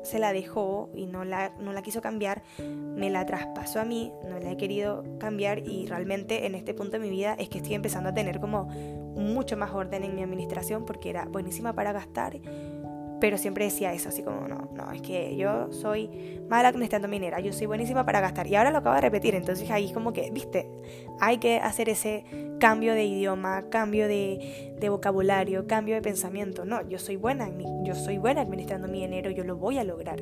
se 0.06 0.20
la 0.20 0.34
dejó 0.34 0.90
y 0.96 1.08
no 1.08 1.26
la, 1.26 1.54
no 1.60 1.74
la 1.74 1.82
quiso 1.82 2.02
cambiar, 2.02 2.44
me 2.60 3.10
la 3.10 3.26
traspasó 3.26 3.80
a 3.80 3.86
mí, 3.86 4.12
no 4.28 4.40
la 4.40 4.52
he 4.52 4.58
querido 4.58 5.04
cambiar 5.20 5.60
y 5.60 5.88
realmente 5.88 6.46
en 6.46 6.56
este 6.56 6.74
punto 6.74 6.94
de 6.94 7.00
mi 7.00 7.10
vida 7.10 7.36
es 7.38 7.50
que 7.50 7.58
estoy 7.58 7.74
empezando 7.74 8.10
a 8.10 8.14
tener 8.14 8.40
como 8.40 8.66
mucho 8.66 9.58
más 9.58 9.74
orden 9.74 10.04
en 10.04 10.16
mi 10.16 10.24
administración 10.24 10.86
porque 10.86 11.10
era 11.10 11.26
buenísima 11.26 11.74
para 11.74 11.92
gastar, 11.92 12.40
pero 13.20 13.38
siempre 13.38 13.66
decía 13.66 13.94
eso, 13.94 14.10
así 14.10 14.24
como, 14.24 14.48
no, 14.48 14.70
no, 14.74 14.92
es 14.92 15.02
que 15.02 15.36
yo 15.36 15.72
soy 15.72 16.42
mala 16.50 16.70
administrando 16.70 17.08
minera, 17.08 17.40
yo 17.40 17.54
soy 17.54 17.68
buenísima 17.68 18.06
para 18.06 18.20
gastar. 18.20 18.48
Y 18.48 18.56
ahora 18.56 18.72
lo 18.72 18.80
acabo 18.80 18.96
de 18.96 19.02
repetir, 19.02 19.36
entonces 19.36 19.70
ahí 19.72 19.92
como 19.94 20.14
que, 20.14 20.30
viste, 20.32 20.70
hay 21.20 21.38
que 21.38 21.58
hacer 21.58 21.90
ese 21.90 22.26
cambio 22.60 22.94
de 22.94 23.06
idioma, 23.06 23.70
cambio 23.70 24.08
de, 24.08 24.76
de 24.80 24.90
vocabulario, 24.90 25.68
cambio 25.68 25.96
de 25.96 26.02
pensamiento. 26.02 26.66
No, 26.66 26.88
yo 26.88 27.00
soy 27.00 27.16
buena, 27.16 27.50
yo 27.84 27.96
soy 27.96 28.18
buena 28.18 28.42
administrando 28.42 28.88
mi 28.88 29.02
dinero, 29.02 29.32
yo 29.32 29.44
lo 29.44 29.56
voy 29.58 29.78
a 29.78 29.84
lograr. 29.84 30.22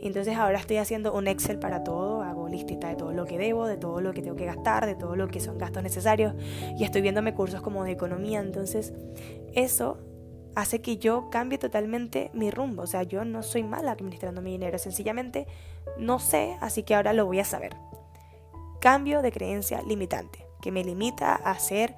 Entonces 0.00 0.36
ahora 0.36 0.58
estoy 0.58 0.76
haciendo 0.76 1.12
un 1.12 1.26
Excel 1.26 1.58
para 1.58 1.82
todo, 1.82 2.22
hago 2.22 2.48
listita 2.48 2.88
de 2.88 2.96
todo 2.96 3.12
lo 3.12 3.24
que 3.24 3.38
debo, 3.38 3.66
de 3.66 3.76
todo 3.76 4.00
lo 4.00 4.12
que 4.12 4.22
tengo 4.22 4.36
que 4.36 4.44
gastar, 4.44 4.86
de 4.86 4.94
todo 4.94 5.16
lo 5.16 5.28
que 5.28 5.40
son 5.40 5.58
gastos 5.58 5.82
necesarios 5.82 6.34
y 6.76 6.84
estoy 6.84 7.02
viéndome 7.02 7.34
cursos 7.34 7.62
como 7.62 7.84
de 7.84 7.92
economía. 7.92 8.40
Entonces 8.40 8.92
eso 9.54 9.98
hace 10.56 10.80
que 10.80 10.96
yo 10.96 11.28
cambie 11.30 11.58
totalmente 11.58 12.30
mi 12.32 12.50
rumbo. 12.50 12.82
O 12.82 12.86
sea, 12.86 13.04
yo 13.04 13.24
no 13.24 13.44
soy 13.44 13.62
mala 13.62 13.92
administrando 13.92 14.42
mi 14.42 14.50
dinero, 14.50 14.78
sencillamente 14.78 15.46
no 15.98 16.18
sé, 16.18 16.56
así 16.60 16.82
que 16.82 16.94
ahora 16.94 17.12
lo 17.12 17.26
voy 17.26 17.38
a 17.38 17.44
saber. 17.44 17.76
Cambio 18.80 19.22
de 19.22 19.30
creencia 19.30 19.82
limitante, 19.82 20.46
que 20.62 20.72
me 20.72 20.82
limita 20.82 21.34
a 21.34 21.58
ser 21.58 21.94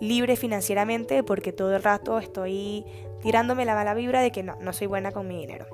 libre 0.00 0.36
financieramente 0.36 1.22
porque 1.24 1.52
todo 1.52 1.74
el 1.74 1.82
rato 1.82 2.18
estoy 2.18 2.84
tirándome 3.22 3.64
la 3.64 3.74
mala 3.74 3.94
vibra 3.94 4.20
de 4.20 4.30
que 4.30 4.42
no, 4.42 4.56
no 4.60 4.72
soy 4.72 4.86
buena 4.86 5.10
con 5.10 5.26
mi 5.26 5.38
dinero. 5.38 5.66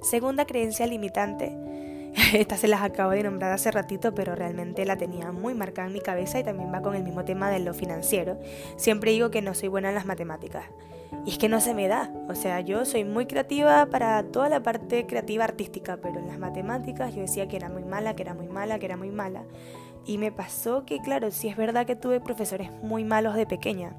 Segunda 0.00 0.46
creencia 0.46 0.86
limitante, 0.86 1.50
esta 2.32 2.56
se 2.56 2.68
las 2.68 2.82
acabo 2.82 3.10
de 3.10 3.22
nombrar 3.22 3.52
hace 3.52 3.70
ratito, 3.70 4.14
pero 4.14 4.34
realmente 4.34 4.84
la 4.84 4.96
tenía 4.96 5.32
muy 5.32 5.54
marcada 5.54 5.88
en 5.88 5.94
mi 5.94 6.00
cabeza 6.00 6.38
y 6.38 6.44
también 6.44 6.72
va 6.72 6.80
con 6.80 6.94
el 6.94 7.02
mismo 7.02 7.24
tema 7.24 7.50
de 7.50 7.58
lo 7.58 7.74
financiero. 7.74 8.38
Siempre 8.76 9.10
digo 9.10 9.30
que 9.30 9.42
no 9.42 9.54
soy 9.54 9.68
buena 9.68 9.88
en 9.88 9.94
las 9.94 10.06
matemáticas. 10.06 10.64
Y 11.26 11.30
es 11.30 11.38
que 11.38 11.48
no 11.48 11.60
se 11.60 11.74
me 11.74 11.88
da. 11.88 12.12
O 12.28 12.34
sea, 12.34 12.60
yo 12.60 12.84
soy 12.84 13.04
muy 13.04 13.26
creativa 13.26 13.86
para 13.86 14.22
toda 14.24 14.48
la 14.48 14.62
parte 14.62 15.06
creativa 15.06 15.44
artística, 15.44 15.96
pero 15.96 16.18
en 16.18 16.26
las 16.26 16.38
matemáticas 16.38 17.14
yo 17.14 17.22
decía 17.22 17.48
que 17.48 17.56
era 17.56 17.68
muy 17.68 17.84
mala, 17.84 18.14
que 18.14 18.22
era 18.22 18.34
muy 18.34 18.48
mala, 18.48 18.78
que 18.78 18.86
era 18.86 18.96
muy 18.96 19.10
mala. 19.10 19.44
Y 20.06 20.18
me 20.18 20.32
pasó 20.32 20.84
que, 20.84 21.00
claro, 21.00 21.30
sí 21.30 21.48
es 21.48 21.56
verdad 21.56 21.86
que 21.86 21.96
tuve 21.96 22.20
profesores 22.20 22.70
muy 22.82 23.04
malos 23.04 23.34
de 23.34 23.46
pequeña. 23.46 23.94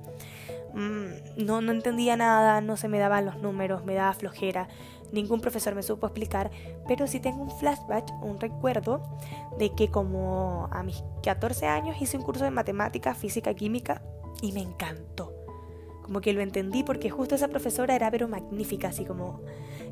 Mm, 0.76 1.46
no, 1.46 1.62
no 1.62 1.72
entendía 1.72 2.16
nada, 2.18 2.62
no 2.62 2.78
se 2.78 2.88
me 2.88 3.00
daban 3.00 3.26
los 3.26 3.42
números, 3.42 3.86
me 3.86 3.96
daba 3.96 4.14
flojera. 4.14 4.68
Ningún 5.12 5.42
profesor 5.42 5.76
me 5.76 5.84
supo 5.84 6.08
explicar, 6.08 6.52
pero 6.88 7.08
sí 7.08 7.20
tengo 7.20 7.44
un 7.44 7.52
flashback, 7.52 8.12
un 8.22 8.40
recuerdo 8.40 9.02
de 9.58 9.74
que 9.74 9.90
como 9.90 10.68
a 10.72 10.84
mis 10.84 11.04
14 11.24 11.68
años 11.68 12.02
hice 12.02 12.18
un 12.18 12.24
curso 12.24 12.44
de 12.44 12.52
matemática, 12.52 13.16
física, 13.16 13.54
química 13.54 14.02
y 14.42 14.52
me 14.52 14.62
encantó 14.62 15.36
como 16.06 16.22
que 16.22 16.34
lo 16.34 16.42
entendí 16.42 16.84
porque 16.84 17.10
justo 17.10 17.34
esa 17.34 17.48
profesora 17.48 17.96
era 17.96 18.12
pero 18.12 18.28
magnífica, 18.28 18.90
así 18.90 19.06
como 19.06 19.42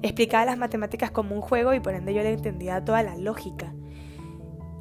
explicaba 0.03 0.45
las 0.45 0.59
matemáticas 0.59 1.09
como 1.09 1.33
un 1.33 1.41
juego 1.41 1.73
y 1.73 1.79
por 1.79 1.95
ende 1.95 2.13
yo 2.13 2.21
le 2.21 2.33
entendía 2.33 2.85
toda 2.85 3.01
la 3.01 3.17
lógica. 3.17 3.73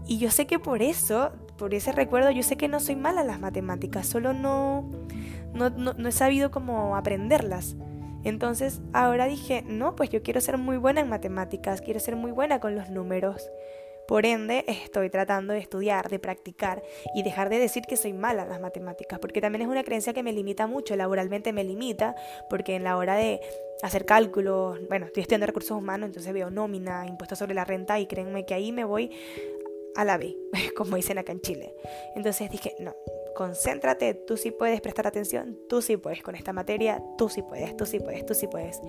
Y 0.06 0.18
yo 0.18 0.30
sé 0.30 0.47
que 0.47 0.59
por 0.59 0.82
eso, 0.82 1.32
por 1.56 1.73
ese 1.73 1.90
recuerdo, 1.90 2.30
yo 2.30 2.42
sé 2.42 2.59
que 2.59 2.68
no 2.68 2.80
soy 2.80 2.97
mala 2.97 3.23
en 3.23 3.28
las 3.28 3.40
matemáticas, 3.40 4.06
solo 4.06 4.35
no, 4.35 4.90
no, 5.54 5.71
no, 5.71 5.94
no 5.94 6.09
he 6.09 6.12
sabido 6.12 6.50
cómo 6.50 6.97
aprenderlas. 6.97 7.76
Entonces 8.25 8.80
ahora 8.92 9.26
dije, 9.26 9.62
no, 9.66 9.97
pues 9.97 10.11
yo 10.11 10.23
quiero 10.23 10.40
ser 10.40 10.59
muy 10.59 10.76
buena 10.76 11.00
en 11.00 11.09
matemáticas, 11.09 11.80
quiero 11.80 12.00
ser 12.00 12.16
muy 12.16 12.30
buena 12.30 12.61
con 12.61 12.76
los 12.76 12.90
números. 12.90 13.50
Por 14.06 14.26
ende, 14.26 14.64
estoy 14.66 15.11
tratando 15.11 15.52
de 15.52 15.61
estudiar, 15.61 16.09
de 16.09 16.18
practicar 16.18 16.82
y 17.14 17.23
dejar 17.23 17.49
de 17.49 17.59
decir 17.59 17.85
que 17.88 17.97
soy 17.97 18.12
mala 18.12 18.42
en 18.42 18.49
las 18.49 18.61
matemáticas, 18.61 19.18
porque 19.21 19.40
también 19.40 19.62
es 19.62 19.68
una 19.68 19.85
creencia 19.85 20.12
que 20.12 20.23
me 20.23 20.32
limita 20.32 20.66
mucho, 20.66 20.97
laboralmente 20.97 21.52
me 21.52 21.64
limita, 21.64 22.14
porque 22.50 22.75
en 22.75 22.85
la 22.85 22.97
hora 22.97 23.14
de 23.14 23.40
hacer 23.82 24.04
cálculos, 24.04 24.78
bueno, 24.88 25.06
estoy 25.06 25.23
estudiando 25.23 25.47
recursos 25.47 25.78
humanos, 25.78 26.09
entonces 26.09 26.32
veo 26.32 26.50
nómina, 26.50 27.06
impuestos 27.06 27.38
sobre 27.38 27.54
la 27.54 27.64
renta 27.64 28.00
y 28.00 28.06
créanme 28.06 28.44
que 28.44 28.54
ahí 28.54 28.73
me 28.73 28.85
voy 28.85 29.11
a 29.94 30.04
la 30.04 30.18
B, 30.18 30.37
como 30.76 30.97
dicen 30.97 31.18
acá 31.18 31.32
en 31.32 31.40
Chile. 31.40 31.75
Entonces 32.16 32.50
dije, 32.50 32.75
no, 32.80 32.94
concéntrate, 33.34 34.14
tú 34.14 34.36
sí 34.36 34.50
puedes 34.50 34.80
prestar 34.80 35.06
atención, 35.06 35.58
tú 35.68 35.82
sí 35.82 35.96
puedes 35.96 36.22
con 36.22 36.34
esta 36.34 36.52
materia, 36.52 37.02
tú 37.18 37.28
sí 37.28 37.42
puedes, 37.42 37.76
tú 37.76 37.86
sí 37.86 37.98
puedes, 37.98 38.24
tú 38.26 38.34
sí 38.34 38.46
puedes. 38.46 38.80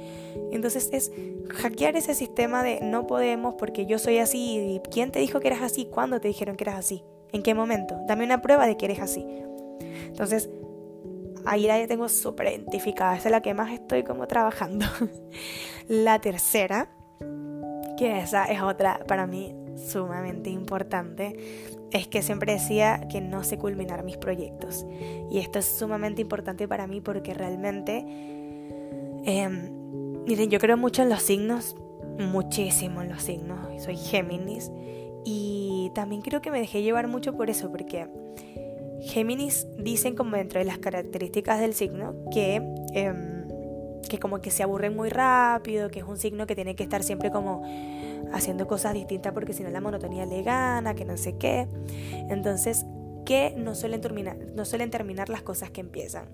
Entonces 0.51 0.89
es 0.91 1.12
hackear 1.50 1.95
ese 1.95 2.13
sistema 2.13 2.63
de 2.63 2.79
no 2.81 3.07
podemos 3.07 3.55
porque 3.55 3.85
yo 3.85 4.00
soy 4.00 4.19
así 4.19 4.57
y 4.57 4.81
quién 4.91 5.12
te 5.12 5.19
dijo 5.19 5.39
que 5.39 5.47
eras 5.47 5.62
así, 5.62 5.85
cuándo 5.85 6.19
te 6.19 6.27
dijeron 6.27 6.55
que 6.55 6.63
eras 6.63 6.79
así, 6.79 7.03
en 7.31 7.43
qué 7.43 7.53
momento, 7.53 8.00
dame 8.07 8.25
una 8.25 8.41
prueba 8.41 8.65
de 8.65 8.77
que 8.77 8.85
eres 8.85 9.00
así. 9.00 9.25
Entonces 10.05 10.50
ahí 11.45 11.67
la 11.67 11.85
tengo 11.88 12.09
súper 12.09 12.47
identificada, 12.47 13.17
esa 13.17 13.29
es 13.29 13.31
la 13.31 13.41
que 13.41 13.53
más 13.53 13.71
estoy 13.71 14.03
como 14.03 14.27
trabajando. 14.27 14.85
la 15.88 16.19
tercera, 16.19 16.89
que 17.97 18.19
esa 18.19 18.45
es 18.45 18.62
otra 18.62 19.00
para 19.07 19.27
mí 19.27 19.55
sumamente 19.75 20.50
importante 20.50 21.38
es 21.92 22.08
que 22.08 22.22
siempre 22.22 22.53
decía 22.53 23.08
que 23.10 23.22
no 23.22 23.44
sé 23.44 23.58
culminar 23.58 24.03
mis 24.03 24.18
proyectos. 24.18 24.86
Y 25.32 25.39
esto 25.39 25.60
es 25.60 25.65
sumamente 25.65 26.22
importante 26.22 26.68
para 26.68 26.88
mí 26.88 27.01
porque 27.01 27.34
realmente, 27.34 28.06
em, 29.25 30.24
miren, 30.25 30.50
yo 30.50 30.60
creo 30.60 30.77
mucho 30.77 31.03
en 31.03 31.10
los 31.10 31.22
signos, 31.22 31.75
muchísimo 32.18 33.01
en 33.01 33.10
los 33.10 33.22
signos. 33.22 33.82
Soy 33.84 33.98
Géminis 33.98 34.72
y 35.24 35.92
también 35.94 36.22
creo 36.22 36.42
que 36.42 36.51
me 36.51 36.60
dejé 36.60 36.82
llevar 36.82 37.08
mucho 37.08 37.36
por 37.36 37.50
eso, 37.50 37.70
porque 37.72 38.08
Géminis 39.01 39.68
dicen 39.77 40.15
como 40.15 40.36
dentro 40.36 40.60
de 40.60 40.65
las 40.65 40.80
características 40.80 41.60
del 41.60 41.74
signo 41.74 42.15
que... 42.32 42.56
Em, 42.94 43.33
que 44.10 44.19
como 44.19 44.41
que 44.41 44.51
se 44.51 44.63
aburren 44.63 44.95
muy 44.95 45.10
rápido, 45.10 45.89
que 45.89 46.00
es 46.00 46.05
un 46.05 46.17
signo 46.17 46.45
que 46.48 46.55
tiene 46.55 46.75
que 46.75 46.83
estar 46.83 47.03
siempre 47.03 47.31
como 47.31 47.63
haciendo 48.31 48.67
cosas 48.67 48.93
distintas 48.93 49.33
porque 49.33 49.53
si 49.53 49.63
no 49.63 49.69
la 49.69 49.81
monotonía 49.81 50.25
le 50.25 50.43
gana, 50.43 50.93
que 50.93 51.05
no 51.05 51.17
sé 51.17 51.38
qué. 51.38 51.67
Entonces, 52.29 52.86
que 53.25 53.53
no 53.57 53.75
suelen 53.75 54.01
terminar, 54.01 54.38
no 54.55 54.65
suelen 54.65 54.91
terminar 54.91 55.29
las 55.29 55.41
cosas 55.41 55.69
que 55.69 55.81
empiezan. 55.81 56.29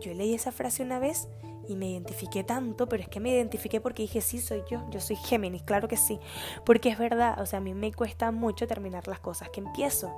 Yo 0.00 0.12
leí 0.12 0.34
esa 0.34 0.52
frase 0.52 0.82
una 0.82 0.98
vez 0.98 1.28
y 1.68 1.76
me 1.76 1.88
identifiqué 1.88 2.44
tanto, 2.44 2.88
pero 2.88 3.02
es 3.02 3.08
que 3.08 3.20
me 3.20 3.30
identifiqué 3.30 3.80
porque 3.80 4.02
dije, 4.02 4.20
sí, 4.20 4.38
soy 4.38 4.62
yo, 4.70 4.84
yo 4.90 5.00
soy 5.00 5.16
Géminis, 5.16 5.62
claro 5.62 5.88
que 5.88 5.96
sí, 5.96 6.20
porque 6.64 6.90
es 6.90 6.98
verdad, 6.98 7.40
o 7.40 7.46
sea, 7.46 7.58
a 7.58 7.62
mí 7.62 7.74
me 7.74 7.92
cuesta 7.92 8.30
mucho 8.30 8.66
terminar 8.66 9.08
las 9.08 9.20
cosas 9.20 9.50
que 9.50 9.60
empiezo. 9.60 10.12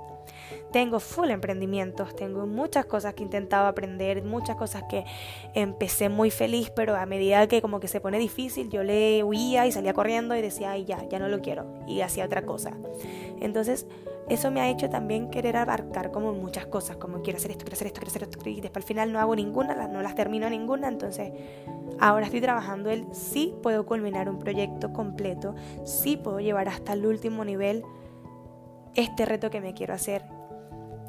Tengo 0.71 0.99
full 0.99 1.29
emprendimientos, 1.29 2.15
tengo 2.15 2.45
muchas 2.45 2.85
cosas 2.85 3.13
que 3.13 3.23
he 3.23 3.25
intentado 3.25 3.67
aprender, 3.67 4.23
muchas 4.23 4.55
cosas 4.55 4.83
que 4.89 5.05
empecé 5.53 6.09
muy 6.09 6.31
feliz, 6.31 6.71
pero 6.75 6.95
a 6.95 7.05
medida 7.05 7.47
que 7.47 7.61
como 7.61 7.79
que 7.79 7.87
se 7.87 7.99
pone 7.99 8.19
difícil, 8.19 8.69
yo 8.69 8.83
le 8.83 9.23
huía 9.23 9.65
y 9.67 9.71
salía 9.71 9.93
corriendo 9.93 10.35
y 10.35 10.41
decía, 10.41 10.71
ay, 10.71 10.85
ya, 10.85 11.03
ya 11.09 11.19
no 11.19 11.27
lo 11.27 11.41
quiero, 11.41 11.65
y 11.87 12.01
hacía 12.01 12.25
otra 12.25 12.45
cosa. 12.45 12.73
Entonces, 13.39 13.85
eso 14.29 14.51
me 14.51 14.61
ha 14.61 14.69
hecho 14.69 14.89
también 14.89 15.31
querer 15.31 15.57
abarcar 15.57 16.11
como 16.11 16.33
muchas 16.33 16.67
cosas, 16.67 16.97
como 16.97 17.21
quiero 17.23 17.37
hacer 17.37 17.49
esto, 17.51 17.65
quiero 17.65 17.73
hacer 17.73 17.87
esto, 17.87 17.99
quiero 17.99 18.11
hacer 18.11 18.23
esto, 18.23 18.49
y 18.49 18.61
después 18.61 18.83
al 18.83 18.87
final 18.87 19.11
no 19.11 19.19
hago 19.19 19.35
ninguna, 19.35 19.87
no 19.87 20.01
las 20.03 20.13
termino 20.13 20.47
ninguna, 20.49 20.87
entonces 20.87 21.31
ahora 21.99 22.25
estoy 22.25 22.39
trabajando 22.39 22.91
el 22.91 23.07
sí 23.11 23.55
puedo 23.63 23.85
culminar 23.87 24.29
un 24.29 24.37
proyecto 24.37 24.93
completo, 24.93 25.55
sí 25.83 26.15
puedo 26.15 26.39
llevar 26.39 26.67
hasta 26.67 26.93
el 26.93 27.07
último 27.07 27.43
nivel 27.43 27.83
este 28.95 29.25
reto 29.25 29.49
que 29.49 29.61
me 29.61 29.73
quiero 29.73 29.93
hacer. 29.93 30.23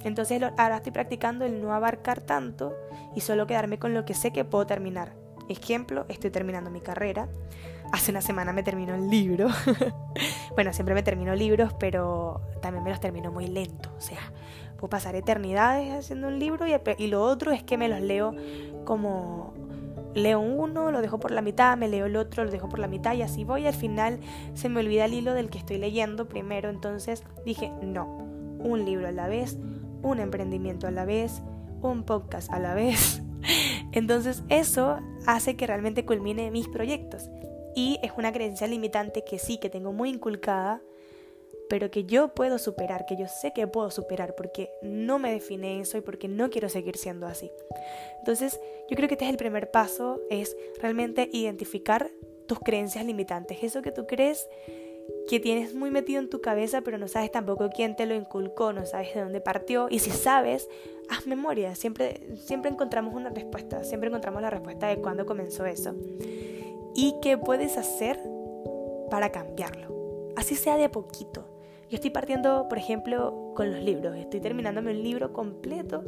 Entonces 0.04 0.42
ahora 0.56 0.76
estoy 0.76 0.92
practicando 0.92 1.44
el 1.44 1.60
no 1.60 1.74
abarcar 1.74 2.20
tanto 2.20 2.74
y 3.14 3.20
solo 3.20 3.46
quedarme 3.46 3.78
con 3.78 3.94
lo 3.94 4.04
que 4.04 4.14
sé 4.14 4.32
que 4.32 4.44
puedo 4.44 4.66
terminar. 4.66 5.14
Ejemplo, 5.48 6.06
estoy 6.08 6.30
terminando 6.30 6.70
mi 6.70 6.80
carrera. 6.80 7.28
Hace 7.92 8.12
una 8.12 8.20
semana 8.20 8.52
me 8.52 8.62
terminó 8.62 8.94
el 8.94 9.10
libro. 9.10 9.48
bueno, 10.54 10.72
siempre 10.72 10.94
me 10.94 11.02
termino 11.02 11.34
libros, 11.34 11.74
pero 11.74 12.40
también 12.62 12.84
me 12.84 12.90
los 12.90 13.00
termino 13.00 13.32
muy 13.32 13.48
lento. 13.48 13.90
O 13.96 14.00
sea, 14.00 14.32
puedo 14.76 14.88
pasar 14.88 15.16
eternidades 15.16 15.92
haciendo 15.92 16.28
un 16.28 16.38
libro 16.38 16.66
y, 16.66 16.74
y 16.98 17.08
lo 17.08 17.22
otro 17.22 17.50
es 17.50 17.64
que 17.64 17.76
me 17.76 17.88
los 17.88 18.00
leo 18.00 18.34
como 18.84 19.52
leo 20.14 20.40
uno, 20.40 20.90
lo 20.90 21.00
dejo 21.00 21.18
por 21.20 21.30
la 21.30 21.42
mitad, 21.42 21.76
me 21.76 21.88
leo 21.88 22.06
el 22.06 22.16
otro, 22.16 22.44
lo 22.44 22.50
dejo 22.50 22.68
por 22.68 22.78
la 22.78 22.88
mitad 22.88 23.14
y 23.14 23.22
así 23.22 23.44
voy. 23.44 23.66
Al 23.66 23.74
final 23.74 24.20
se 24.54 24.68
me 24.68 24.80
olvida 24.80 25.04
el 25.04 25.14
hilo 25.14 25.34
del 25.34 25.50
que 25.50 25.58
estoy 25.58 25.78
leyendo 25.78 26.28
primero. 26.28 26.68
Entonces 26.70 27.24
dije, 27.44 27.72
no, 27.82 28.06
un 28.58 28.84
libro 28.84 29.08
a 29.08 29.12
la 29.12 29.28
vez, 29.28 29.58
un 30.02 30.20
emprendimiento 30.20 30.86
a 30.86 30.90
la 30.90 31.04
vez, 31.04 31.42
un 31.82 32.02
podcast 32.04 32.52
a 32.52 32.58
la 32.58 32.74
vez. 32.74 33.22
Entonces 33.92 34.42
eso 34.48 34.98
hace 35.26 35.56
que 35.56 35.66
realmente 35.66 36.04
culmine 36.04 36.50
mis 36.50 36.68
proyectos. 36.68 37.30
Y 37.74 37.98
es 38.02 38.12
una 38.16 38.32
creencia 38.32 38.66
limitante 38.66 39.24
que 39.24 39.38
sí, 39.38 39.58
que 39.58 39.70
tengo 39.70 39.92
muy 39.92 40.10
inculcada, 40.10 40.82
pero 41.70 41.90
que 41.90 42.04
yo 42.04 42.34
puedo 42.34 42.58
superar, 42.58 43.06
que 43.06 43.16
yo 43.16 43.28
sé 43.28 43.52
que 43.52 43.66
puedo 43.68 43.92
superar, 43.92 44.34
porque 44.34 44.70
no 44.82 45.20
me 45.20 45.32
define 45.32 45.80
eso 45.80 45.96
y 45.96 46.00
porque 46.00 46.26
no 46.26 46.50
quiero 46.50 46.68
seguir 46.68 46.96
siendo 46.96 47.28
así. 47.28 47.52
Entonces, 48.18 48.60
yo 48.90 48.96
creo 48.96 49.08
que 49.08 49.14
este 49.14 49.24
es 49.26 49.30
el 49.30 49.36
primer 49.36 49.70
paso, 49.70 50.20
es 50.30 50.56
realmente 50.80 51.30
identificar 51.32 52.10
tus 52.46 52.58
creencias 52.58 53.06
limitantes, 53.06 53.62
eso 53.62 53.82
que 53.82 53.92
tú 53.92 54.08
crees 54.08 54.48
que 55.28 55.38
tienes 55.38 55.72
muy 55.72 55.92
metido 55.92 56.18
en 56.20 56.28
tu 56.28 56.40
cabeza, 56.40 56.80
pero 56.80 56.98
no 56.98 57.06
sabes 57.06 57.30
tampoco 57.30 57.70
quién 57.70 57.94
te 57.94 58.04
lo 58.04 58.14
inculcó, 58.14 58.72
no 58.72 58.84
sabes 58.84 59.14
de 59.14 59.20
dónde 59.20 59.40
partió. 59.40 59.86
Y 59.90 60.00
si 60.00 60.10
sabes, 60.10 60.68
haz 61.08 61.26
memoria. 61.26 61.76
Siempre, 61.76 62.36
siempre 62.36 62.70
encontramos 62.70 63.14
una 63.14 63.30
respuesta, 63.30 63.84
siempre 63.84 64.08
encontramos 64.08 64.42
la 64.42 64.50
respuesta 64.50 64.88
de 64.88 64.96
cuándo 64.96 65.26
comenzó 65.26 65.66
eso. 65.66 65.94
Y 66.96 67.14
qué 67.22 67.38
puedes 67.38 67.76
hacer 67.76 68.18
para 69.08 69.30
cambiarlo. 69.30 70.32
Así 70.36 70.56
sea 70.56 70.76
de 70.76 70.88
poquito. 70.88 71.49
Yo 71.90 71.96
estoy 71.96 72.10
partiendo, 72.10 72.68
por 72.68 72.78
ejemplo, 72.78 73.52
con 73.54 73.70
los 73.72 73.82
libros. 73.82 74.16
Estoy 74.16 74.40
terminándome 74.40 74.92
un 74.92 75.02
libro 75.02 75.32
completo 75.32 76.04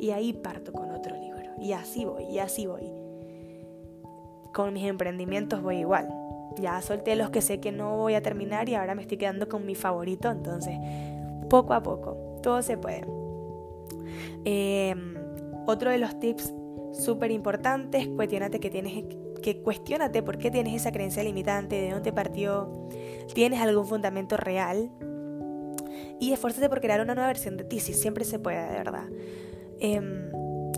y 0.00 0.10
ahí 0.10 0.32
parto 0.32 0.72
con 0.72 0.90
otro 0.90 1.14
libro. 1.16 1.52
Y 1.60 1.72
así 1.72 2.04
voy, 2.04 2.24
y 2.24 2.38
así 2.38 2.66
voy. 2.66 2.90
Con 4.52 4.72
mis 4.72 4.86
emprendimientos 4.86 5.62
voy 5.62 5.76
igual 5.76 6.08
ya 6.58 6.80
solté 6.82 7.16
los 7.16 7.30
que 7.30 7.42
sé 7.42 7.60
que 7.60 7.72
no 7.72 7.96
voy 7.96 8.14
a 8.14 8.22
terminar 8.22 8.68
y 8.68 8.74
ahora 8.74 8.94
me 8.94 9.02
estoy 9.02 9.18
quedando 9.18 9.48
con 9.48 9.66
mi 9.66 9.74
favorito, 9.74 10.30
entonces 10.30 10.78
poco 11.48 11.74
a 11.74 11.82
poco, 11.82 12.38
todo 12.42 12.62
se 12.62 12.76
puede. 12.76 13.06
Em, 14.44 15.14
otro 15.66 15.90
de 15.90 15.98
los 15.98 16.18
tips 16.18 16.52
súper 16.92 17.30
importantes, 17.30 18.08
cuestionate 18.08 18.60
que 18.60 18.70
tienes 18.70 19.04
que 19.42 19.62
cuestionate 19.62 20.22
por 20.22 20.38
qué 20.38 20.50
tienes 20.50 20.74
esa 20.74 20.90
creencia 20.92 21.22
limitante, 21.22 21.80
de 21.80 21.90
dónde 21.90 22.12
partió, 22.12 22.88
tienes 23.34 23.60
algún 23.60 23.86
fundamento 23.86 24.36
real 24.36 24.90
y 26.20 26.32
esfuérzate 26.32 26.68
por 26.68 26.80
crear 26.80 27.00
una 27.00 27.14
nueva 27.14 27.28
versión 27.28 27.56
de 27.56 27.64
ti, 27.64 27.80
si 27.80 27.94
siempre 27.94 28.24
se 28.24 28.38
puede, 28.38 28.62
de 28.68 28.78
verdad. 28.78 29.04
Em, 29.80 30.30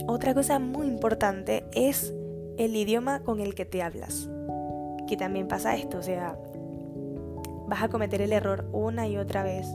otra 0.07 0.35
cosa 0.35 0.59
muy 0.59 0.87
importante 0.87 1.65
es 1.73 2.13
el 2.57 2.75
idioma 2.75 3.21
con 3.21 3.41
el 3.41 3.55
que 3.55 3.65
te 3.65 3.83
hablas 3.83 4.29
que 5.09 5.17
también 5.17 5.49
pasa 5.49 5.75
esto, 5.75 5.99
o 5.99 6.03
sea, 6.03 6.39
vas 7.67 7.83
a 7.83 7.89
cometer 7.89 8.23
el 8.23 8.33
error 8.33 8.69
una 8.73 9.09
y 9.09 9.17
otra 9.17 9.43
vez 9.43 9.67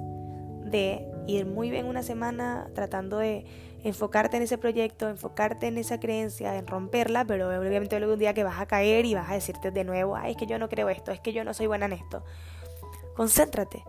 de 0.63 1.05
ir 1.27 1.45
muy 1.45 1.69
bien 1.69 1.87
una 1.87 2.03
semana 2.03 2.69
tratando 2.73 3.17
de 3.17 3.45
enfocarte 3.83 4.37
en 4.37 4.43
ese 4.43 4.57
proyecto, 4.57 5.09
enfocarte 5.09 5.67
en 5.67 5.77
esa 5.77 5.99
creencia, 5.99 6.55
en 6.57 6.67
romperla, 6.67 7.25
pero 7.25 7.47
obviamente 7.47 7.97
un 8.05 8.19
día 8.19 8.33
que 8.33 8.45
vas 8.45 8.61
a 8.61 8.65
caer 8.65 9.05
y 9.05 9.13
vas 9.13 9.29
a 9.29 9.33
decirte 9.33 9.71
de 9.71 9.83
nuevo, 9.83 10.15
ay, 10.15 10.31
es 10.31 10.37
que 10.37 10.45
yo 10.45 10.57
no 10.57 10.69
creo 10.69 10.89
esto, 10.89 11.11
es 11.11 11.19
que 11.19 11.33
yo 11.33 11.43
no 11.43 11.53
soy 11.53 11.67
buena 11.67 11.87
en 11.87 11.93
esto. 11.93 12.23
Concéntrate. 13.15 13.83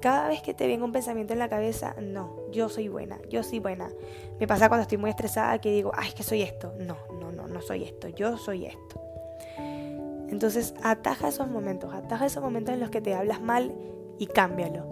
Cada 0.00 0.28
vez 0.28 0.42
que 0.42 0.54
te 0.54 0.66
venga 0.66 0.84
un 0.84 0.92
pensamiento 0.92 1.32
en 1.32 1.40
la 1.40 1.48
cabeza, 1.48 1.94
no, 2.00 2.36
yo 2.52 2.68
soy 2.68 2.88
buena, 2.88 3.18
yo 3.28 3.42
soy 3.42 3.58
buena. 3.58 3.90
Me 4.38 4.46
pasa 4.46 4.68
cuando 4.68 4.82
estoy 4.82 4.98
muy 4.98 5.10
estresada 5.10 5.60
que 5.60 5.72
digo, 5.72 5.90
ay, 5.94 6.08
es 6.08 6.14
que 6.14 6.22
soy 6.22 6.42
esto. 6.42 6.72
No, 6.78 6.96
no, 7.20 7.32
no, 7.32 7.48
no 7.48 7.60
soy 7.60 7.84
esto, 7.84 8.08
yo 8.08 8.36
soy 8.36 8.66
esto. 8.66 9.00
Entonces, 10.28 10.74
ataja 10.82 11.28
esos 11.28 11.48
momentos, 11.48 11.92
ataja 11.92 12.26
esos 12.26 12.42
momentos 12.42 12.74
en 12.74 12.80
los 12.80 12.90
que 12.90 13.00
te 13.00 13.14
hablas 13.14 13.40
mal 13.40 13.74
y 14.18 14.26
cámbialo. 14.26 14.86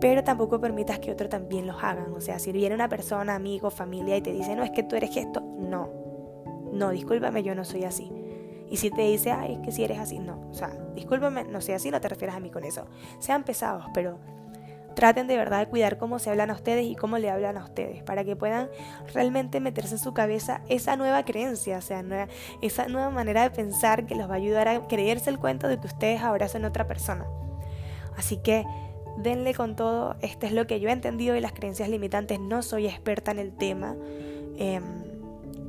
Pero 0.00 0.22
tampoco 0.22 0.60
permitas 0.60 0.98
que 0.98 1.10
otros 1.10 1.30
también 1.30 1.66
los 1.66 1.82
hagan. 1.82 2.12
O 2.12 2.20
sea, 2.20 2.38
si 2.38 2.52
viene 2.52 2.74
una 2.74 2.88
persona, 2.88 3.34
amigo, 3.34 3.70
familia 3.70 4.16
y 4.16 4.20
te 4.20 4.32
dice, 4.32 4.54
no, 4.54 4.62
es 4.62 4.70
que 4.70 4.82
tú 4.82 4.96
eres 4.96 5.16
esto, 5.16 5.40
no. 5.40 5.88
No, 6.72 6.90
discúlpame, 6.90 7.42
yo 7.42 7.54
no 7.54 7.64
soy 7.64 7.84
así. 7.84 8.10
Y 8.68 8.76
si 8.76 8.90
te 8.90 9.02
dice, 9.02 9.30
ay, 9.30 9.54
es 9.54 9.60
que 9.60 9.72
si 9.72 9.84
eres 9.84 9.98
así, 9.98 10.18
no. 10.18 10.48
O 10.50 10.54
sea, 10.54 10.70
discúlpame, 10.94 11.44
no 11.44 11.60
soy 11.60 11.74
así, 11.74 11.90
no 11.90 12.00
te 12.00 12.08
refieras 12.08 12.36
a 12.36 12.40
mí 12.40 12.50
con 12.50 12.64
eso. 12.64 12.86
Sean 13.20 13.44
pesados, 13.44 13.86
pero 13.94 14.18
traten 14.94 15.26
de 15.26 15.36
verdad 15.36 15.60
de 15.60 15.66
cuidar 15.66 15.98
cómo 15.98 16.18
se 16.18 16.30
hablan 16.30 16.50
a 16.50 16.54
ustedes 16.54 16.86
y 16.86 16.94
cómo 16.94 17.18
le 17.18 17.30
hablan 17.30 17.56
a 17.56 17.64
ustedes, 17.64 18.02
para 18.02 18.24
que 18.24 18.36
puedan 18.36 18.68
realmente 19.12 19.60
meterse 19.60 19.94
en 19.94 20.00
su 20.00 20.14
cabeza 20.14 20.62
esa 20.68 20.96
nueva 20.96 21.24
creencia, 21.24 21.78
o 21.78 21.82
sea, 21.82 22.04
esa 22.62 22.86
nueva 22.88 23.10
manera 23.10 23.42
de 23.42 23.50
pensar 23.50 24.06
que 24.06 24.14
los 24.14 24.28
va 24.28 24.34
a 24.34 24.36
ayudar 24.36 24.68
a 24.68 24.86
creerse 24.86 25.30
el 25.30 25.38
cuento 25.38 25.68
de 25.68 25.78
que 25.78 25.86
ustedes 25.86 26.22
ahora 26.22 26.48
son 26.48 26.64
otra 26.64 26.86
persona. 26.86 27.26
Así 28.16 28.36
que 28.38 28.64
denle 29.16 29.54
con 29.54 29.76
todo, 29.76 30.16
esto 30.20 30.46
es 30.46 30.52
lo 30.52 30.66
que 30.66 30.80
yo 30.80 30.88
he 30.88 30.92
entendido 30.92 31.34
de 31.34 31.40
las 31.40 31.52
creencias 31.52 31.88
limitantes, 31.88 32.40
no 32.40 32.62
soy 32.62 32.86
experta 32.86 33.30
en 33.30 33.38
el 33.38 33.52
tema. 33.52 33.96
Em, 34.56 34.82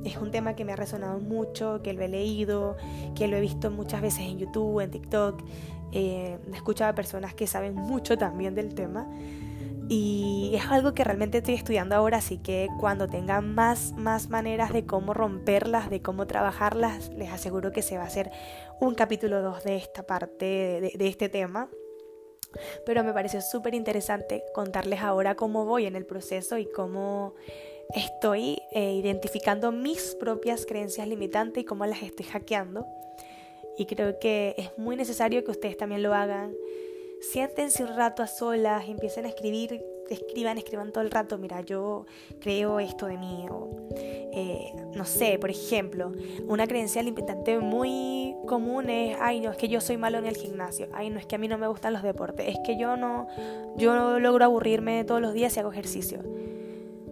es 0.03 0.17
un 0.17 0.29
tema 0.31 0.55
que 0.55 0.65
me 0.65 0.73
ha 0.73 0.75
resonado 0.75 1.19
mucho, 1.19 1.81
que 1.81 1.93
lo 1.93 2.03
he 2.03 2.07
leído, 2.07 2.77
que 3.15 3.27
lo 3.27 3.37
he 3.37 3.41
visto 3.41 3.71
muchas 3.71 4.01
veces 4.01 4.21
en 4.21 4.37
YouTube, 4.37 4.79
en 4.81 4.91
TikTok. 4.91 5.41
Eh, 5.91 6.37
escuchado 6.53 6.91
a 6.91 6.95
personas 6.95 7.33
que 7.33 7.47
saben 7.47 7.75
mucho 7.75 8.17
también 8.17 8.55
del 8.55 8.75
tema. 8.75 9.07
Y 9.87 10.53
es 10.55 10.65
algo 10.65 10.95
que 10.95 11.03
realmente 11.03 11.37
estoy 11.37 11.53
estudiando 11.53 11.95
ahora, 11.95 12.17
así 12.17 12.39
que 12.39 12.67
cuando 12.79 13.07
tenga 13.07 13.41
más, 13.41 13.93
más 13.93 14.29
maneras 14.29 14.73
de 14.73 14.85
cómo 14.85 15.13
romperlas, 15.13 15.91
de 15.91 16.01
cómo 16.01 16.25
trabajarlas, 16.25 17.09
les 17.09 17.31
aseguro 17.31 17.71
que 17.71 17.83
se 17.83 17.97
va 17.97 18.03
a 18.03 18.07
hacer 18.07 18.31
un 18.79 18.95
capítulo 18.95 19.43
2 19.43 19.63
de 19.63 19.75
esta 19.75 20.03
parte, 20.03 20.45
de 20.95 21.07
este 21.07 21.29
tema 21.29 21.69
pero 22.85 23.03
me 23.03 23.13
pareció 23.13 23.41
súper 23.41 23.73
interesante 23.73 24.43
contarles 24.53 25.01
ahora 25.01 25.35
cómo 25.35 25.65
voy 25.65 25.85
en 25.85 25.95
el 25.95 26.05
proceso 26.05 26.57
y 26.57 26.65
cómo 26.65 27.35
estoy 27.93 28.61
eh, 28.71 28.93
identificando 28.93 29.71
mis 29.71 30.15
propias 30.15 30.65
creencias 30.65 31.07
limitantes 31.07 31.63
y 31.63 31.65
cómo 31.65 31.85
las 31.85 32.01
estoy 32.01 32.25
hackeando. 32.25 32.87
Y 33.77 33.85
creo 33.85 34.19
que 34.19 34.55
es 34.57 34.77
muy 34.77 34.95
necesario 34.95 35.43
que 35.43 35.51
ustedes 35.51 35.77
también 35.77 36.03
lo 36.03 36.13
hagan. 36.13 36.53
Siéntense 37.21 37.83
un 37.83 37.95
rato 37.95 38.23
a 38.23 38.27
solas, 38.27 38.87
empiecen 38.87 39.25
a 39.25 39.29
escribir 39.29 39.81
escriban, 40.13 40.57
escriban 40.57 40.91
todo 40.91 41.03
el 41.03 41.11
rato, 41.11 41.37
mira, 41.37 41.61
yo 41.61 42.05
creo 42.39 42.79
esto 42.79 43.07
de 43.07 43.17
mí, 43.17 43.45
o 43.49 43.87
eh, 44.33 44.73
no 44.93 45.05
sé, 45.05 45.37
por 45.39 45.49
ejemplo, 45.49 46.11
una 46.47 46.67
creencia 46.67 47.01
limitante 47.01 47.57
muy 47.59 48.35
común 48.47 48.89
es, 48.89 49.17
ay, 49.19 49.39
no, 49.39 49.51
es 49.51 49.57
que 49.57 49.67
yo 49.67 49.81
soy 49.81 49.97
malo 49.97 50.17
en 50.17 50.25
el 50.25 50.35
gimnasio, 50.35 50.87
ay, 50.93 51.09
no, 51.09 51.19
es 51.19 51.25
que 51.25 51.35
a 51.35 51.37
mí 51.37 51.47
no 51.47 51.57
me 51.57 51.67
gustan 51.67 51.93
los 51.93 52.03
deportes, 52.03 52.47
es 52.47 52.57
que 52.65 52.77
yo 52.77 52.97
no, 52.97 53.27
yo 53.77 53.95
no 53.95 54.19
logro 54.19 54.45
aburrirme 54.45 55.03
todos 55.03 55.21
los 55.21 55.33
días 55.33 55.55
y 55.55 55.59
hago 55.59 55.71
ejercicio. 55.71 56.19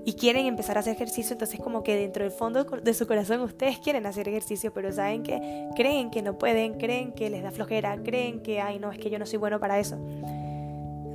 Y 0.06 0.14
quieren 0.14 0.46
empezar 0.46 0.78
a 0.78 0.82
hacer 0.82 0.96
ejercicio, 0.96 1.34
entonces 1.34 1.60
como 1.62 1.82
que 1.82 1.96
dentro 1.96 2.24
del 2.24 2.32
fondo 2.32 2.66
de 2.66 2.94
su 2.94 3.08
corazón 3.08 3.40
ustedes 3.42 3.80
quieren 3.80 4.06
hacer 4.06 4.28
ejercicio, 4.28 4.74
pero 4.74 4.92
saben 4.92 5.24
que 5.24 5.70
creen 5.76 6.12
que 6.12 6.22
no 6.22 6.38
pueden, 6.38 6.74
creen 6.74 7.14
que 7.14 7.30
les 7.30 7.42
da 7.42 7.52
flojera, 7.52 7.98
creen 8.04 8.42
que, 8.42 8.60
ay, 8.60 8.80
no, 8.80 8.92
es 8.92 9.00
que 9.00 9.10
yo 9.10 9.18
no 9.18 9.26
soy 9.26 9.40
bueno 9.40 9.60
para 9.60 9.80
eso. 9.80 9.98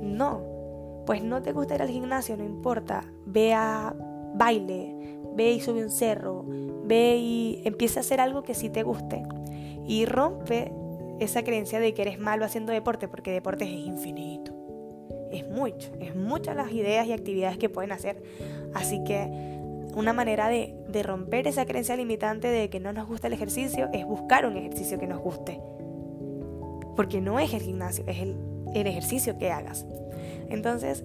No, 0.01 0.41
pues 1.05 1.23
no 1.23 1.41
te 1.41 1.51
gusta 1.51 1.75
ir 1.75 1.81
al 1.83 1.89
gimnasio, 1.89 2.35
no 2.35 2.43
importa, 2.43 3.03
ve 3.25 3.53
a 3.53 3.95
baile, 4.33 4.95
ve 5.35 5.51
y 5.51 5.59
sube 5.59 5.83
un 5.83 5.91
cerro, 5.91 6.45
ve 6.83 7.17
y 7.17 7.61
empieza 7.65 7.99
a 7.99 8.01
hacer 8.01 8.19
algo 8.19 8.41
que 8.43 8.55
sí 8.55 8.69
te 8.69 8.83
guste 8.83 9.23
y 9.85 10.05
rompe 10.05 10.71
esa 11.19 11.43
creencia 11.43 11.79
de 11.79 11.93
que 11.93 12.01
eres 12.03 12.19
malo 12.19 12.45
haciendo 12.45 12.71
deporte, 12.71 13.07
porque 13.07 13.31
deporte 13.31 13.65
es 13.65 13.71
infinito. 13.71 14.58
Es 15.31 15.47
mucho, 15.47 15.89
es 15.99 16.15
muchas 16.15 16.55
las 16.55 16.71
ideas 16.71 17.07
y 17.07 17.13
actividades 17.13 17.57
que 17.57 17.69
pueden 17.69 17.91
hacer. 17.91 18.21
Así 18.73 19.03
que 19.03 19.27
una 19.95 20.13
manera 20.13 20.47
de, 20.47 20.75
romper 21.03 21.47
esa 21.47 21.65
creencia 21.65 21.95
limitante 21.95 22.47
de 22.47 22.69
que 22.69 22.79
no 22.79 22.93
nos 22.93 23.07
gusta 23.07 23.27
el 23.27 23.33
ejercicio 23.33 23.89
es 23.93 24.05
buscar 24.05 24.45
un 24.45 24.57
ejercicio 24.57 24.99
que 24.99 25.07
nos 25.07 25.19
guste. 25.19 25.59
Porque 26.95 27.21
no 27.21 27.39
es 27.39 27.53
el 27.53 27.61
gimnasio, 27.61 28.03
es 28.07 28.19
el, 28.19 28.35
el 28.73 28.87
ejercicio 28.87 29.37
que 29.37 29.51
hagas. 29.51 29.85
Entonces, 30.49 31.03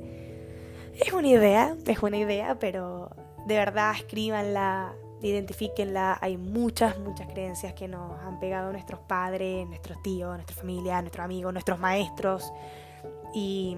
es 0.94 1.12
una 1.12 1.28
idea, 1.28 1.76
es 1.86 2.02
una 2.02 2.18
idea, 2.18 2.56
pero 2.58 3.10
de 3.46 3.56
verdad 3.56 3.92
escríbanla, 3.96 4.94
identifíquenla. 5.22 6.18
Hay 6.20 6.36
muchas, 6.36 6.98
muchas 6.98 7.26
creencias 7.28 7.74
que 7.74 7.88
nos 7.88 8.20
han 8.20 8.38
pegado 8.38 8.72
nuestros 8.72 9.00
padres, 9.00 9.66
nuestros 9.66 10.02
tíos, 10.02 10.34
nuestra 10.34 10.56
familia, 10.56 11.00
nuestros 11.00 11.24
amigos, 11.24 11.52
nuestros 11.52 11.78
maestros. 11.78 12.52
Y, 13.34 13.76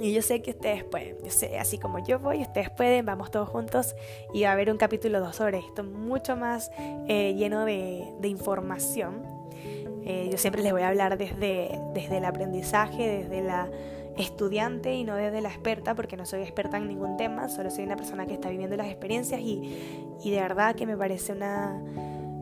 yo 0.00 0.22
sé 0.22 0.42
que 0.42 0.50
ustedes 0.50 0.82
pueden, 0.82 1.16
yo 1.22 1.30
sé, 1.30 1.56
así 1.56 1.78
como 1.78 2.04
yo 2.04 2.18
voy, 2.18 2.42
ustedes 2.42 2.68
pueden, 2.68 3.06
vamos 3.06 3.30
todos 3.30 3.48
juntos 3.48 3.94
y 4.32 4.42
va 4.42 4.50
a 4.50 4.52
haber 4.52 4.70
un 4.72 4.76
capítulo 4.76 5.20
2 5.20 5.36
sobre 5.36 5.58
esto, 5.58 5.84
mucho 5.84 6.36
más 6.36 6.72
eh, 7.08 7.34
lleno 7.36 7.64
de, 7.64 8.04
de 8.18 8.28
información. 8.28 9.22
Eh, 10.04 10.28
yo 10.32 10.36
siempre 10.36 10.62
les 10.62 10.72
voy 10.72 10.82
a 10.82 10.88
hablar 10.88 11.16
desde, 11.16 11.80
desde 11.94 12.18
el 12.18 12.24
aprendizaje, 12.24 13.06
desde 13.06 13.40
la 13.40 13.70
estudiante 14.18 14.94
y 14.94 15.04
no 15.04 15.14
desde 15.14 15.40
la 15.40 15.48
experta, 15.48 15.94
porque 15.94 16.16
no 16.16 16.26
soy 16.26 16.42
experta 16.42 16.76
en 16.76 16.88
ningún 16.88 17.16
tema, 17.16 17.48
solo 17.48 17.70
soy 17.70 17.84
una 17.84 17.96
persona 17.96 18.26
que 18.26 18.34
está 18.34 18.50
viviendo 18.50 18.76
las 18.76 18.88
experiencias 18.88 19.40
y, 19.40 19.78
y 20.24 20.30
de 20.32 20.40
verdad 20.40 20.74
que 20.74 20.86
me 20.86 20.96
parece 20.96 21.32
una 21.32 21.80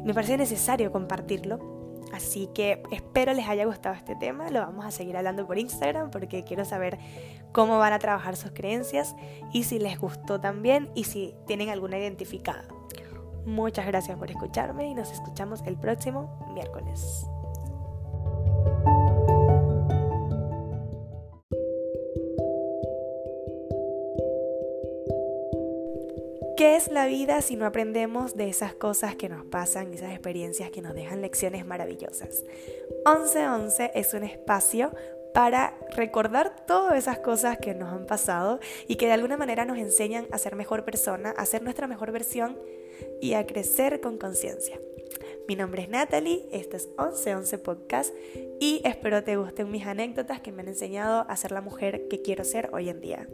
me 0.05 0.15
parece 0.15 0.37
necesario 0.37 0.91
compartirlo. 0.91 1.82
Así 2.13 2.49
que 2.55 2.83
espero 2.91 3.33
les 3.33 3.49
haya 3.49 3.65
gustado 3.65 3.95
este 3.95 4.15
tema, 4.15 4.51
lo 4.51 4.61
vamos 4.61 4.85
a 4.85 4.91
seguir 4.91 5.17
hablando 5.17 5.47
por 5.47 5.59
Instagram 5.59 6.11
porque 6.11 6.45
quiero 6.45 6.65
saber 6.65 6.99
cómo 7.53 7.79
van 7.79 7.95
a 7.95 7.99
trabajar 7.99 8.37
sus 8.37 8.51
creencias 8.53 9.17
y 9.53 9.65
si 9.65 9.79
les 9.79 9.99
gustó 9.99 10.41
también 10.41 10.91
y 10.95 11.05
si 11.05 11.35
tienen 11.47 11.71
alguna 11.71 11.99
identificada. 11.99 12.65
Muchas 13.47 13.87
gracias 13.87 14.19
por 14.19 14.31
escucharme 14.31 14.89
y 14.89 14.95
nos 14.95 15.11
escuchamos 15.11 15.63
el 15.67 15.77
próximo 15.77 16.39
miércoles. 16.55 17.27
¿Qué 26.63 26.77
es 26.77 26.93
la 26.93 27.07
vida 27.07 27.43
si 27.43 27.57
no 27.57 27.67
aprendemos 27.67 28.37
de 28.37 28.49
esas 28.49 28.73
cosas 28.73 29.17
que 29.17 29.29
nos 29.29 29.45
pasan, 29.45 29.93
esas 29.93 30.13
experiencias 30.13 30.71
que 30.71 30.81
nos 30.81 30.95
dejan 30.95 31.21
lecciones 31.21 31.67
maravillosas? 31.67 32.45
1111 33.05 33.91
es 33.97 34.15
un 34.15 34.23
espacio 34.23 34.93
para 35.35 35.77
recordar 35.97 36.65
todas 36.65 36.97
esas 36.97 37.19
cosas 37.19 37.59
que 37.59 37.75
nos 37.75 37.93
han 37.93 38.07
pasado 38.07 38.61
y 38.87 38.95
que 38.95 39.07
de 39.07 39.13
alguna 39.13 39.37
manera 39.37 39.65
nos 39.65 39.77
enseñan 39.77 40.29
a 40.31 40.39
ser 40.39 40.55
mejor 40.55 40.85
persona, 40.85 41.31
a 41.31 41.47
ser 41.47 41.63
nuestra 41.63 41.89
mejor 41.89 42.13
versión 42.13 42.57
y 43.21 43.35
a 43.35 43.45
crecer 43.45 44.01
con 44.01 44.17
conciencia. 44.17 44.79
Mi 45.49 45.57
nombre 45.57 45.83
es 45.83 45.89
Natalie, 45.89 46.47
este 46.53 46.77
es 46.77 46.87
1111 46.97 47.59
Podcast 47.59 48.15
y 48.61 48.83
espero 48.85 49.25
te 49.25 49.35
gusten 49.35 49.69
mis 49.69 49.85
anécdotas 49.85 50.41
que 50.41 50.53
me 50.53 50.63
han 50.63 50.69
enseñado 50.69 51.27
a 51.29 51.37
ser 51.37 51.51
la 51.51 51.61
mujer 51.61 52.07
que 52.07 52.23
quiero 52.23 52.45
ser 52.45 52.71
hoy 52.73 52.89
en 52.89 53.01
día. 53.01 53.29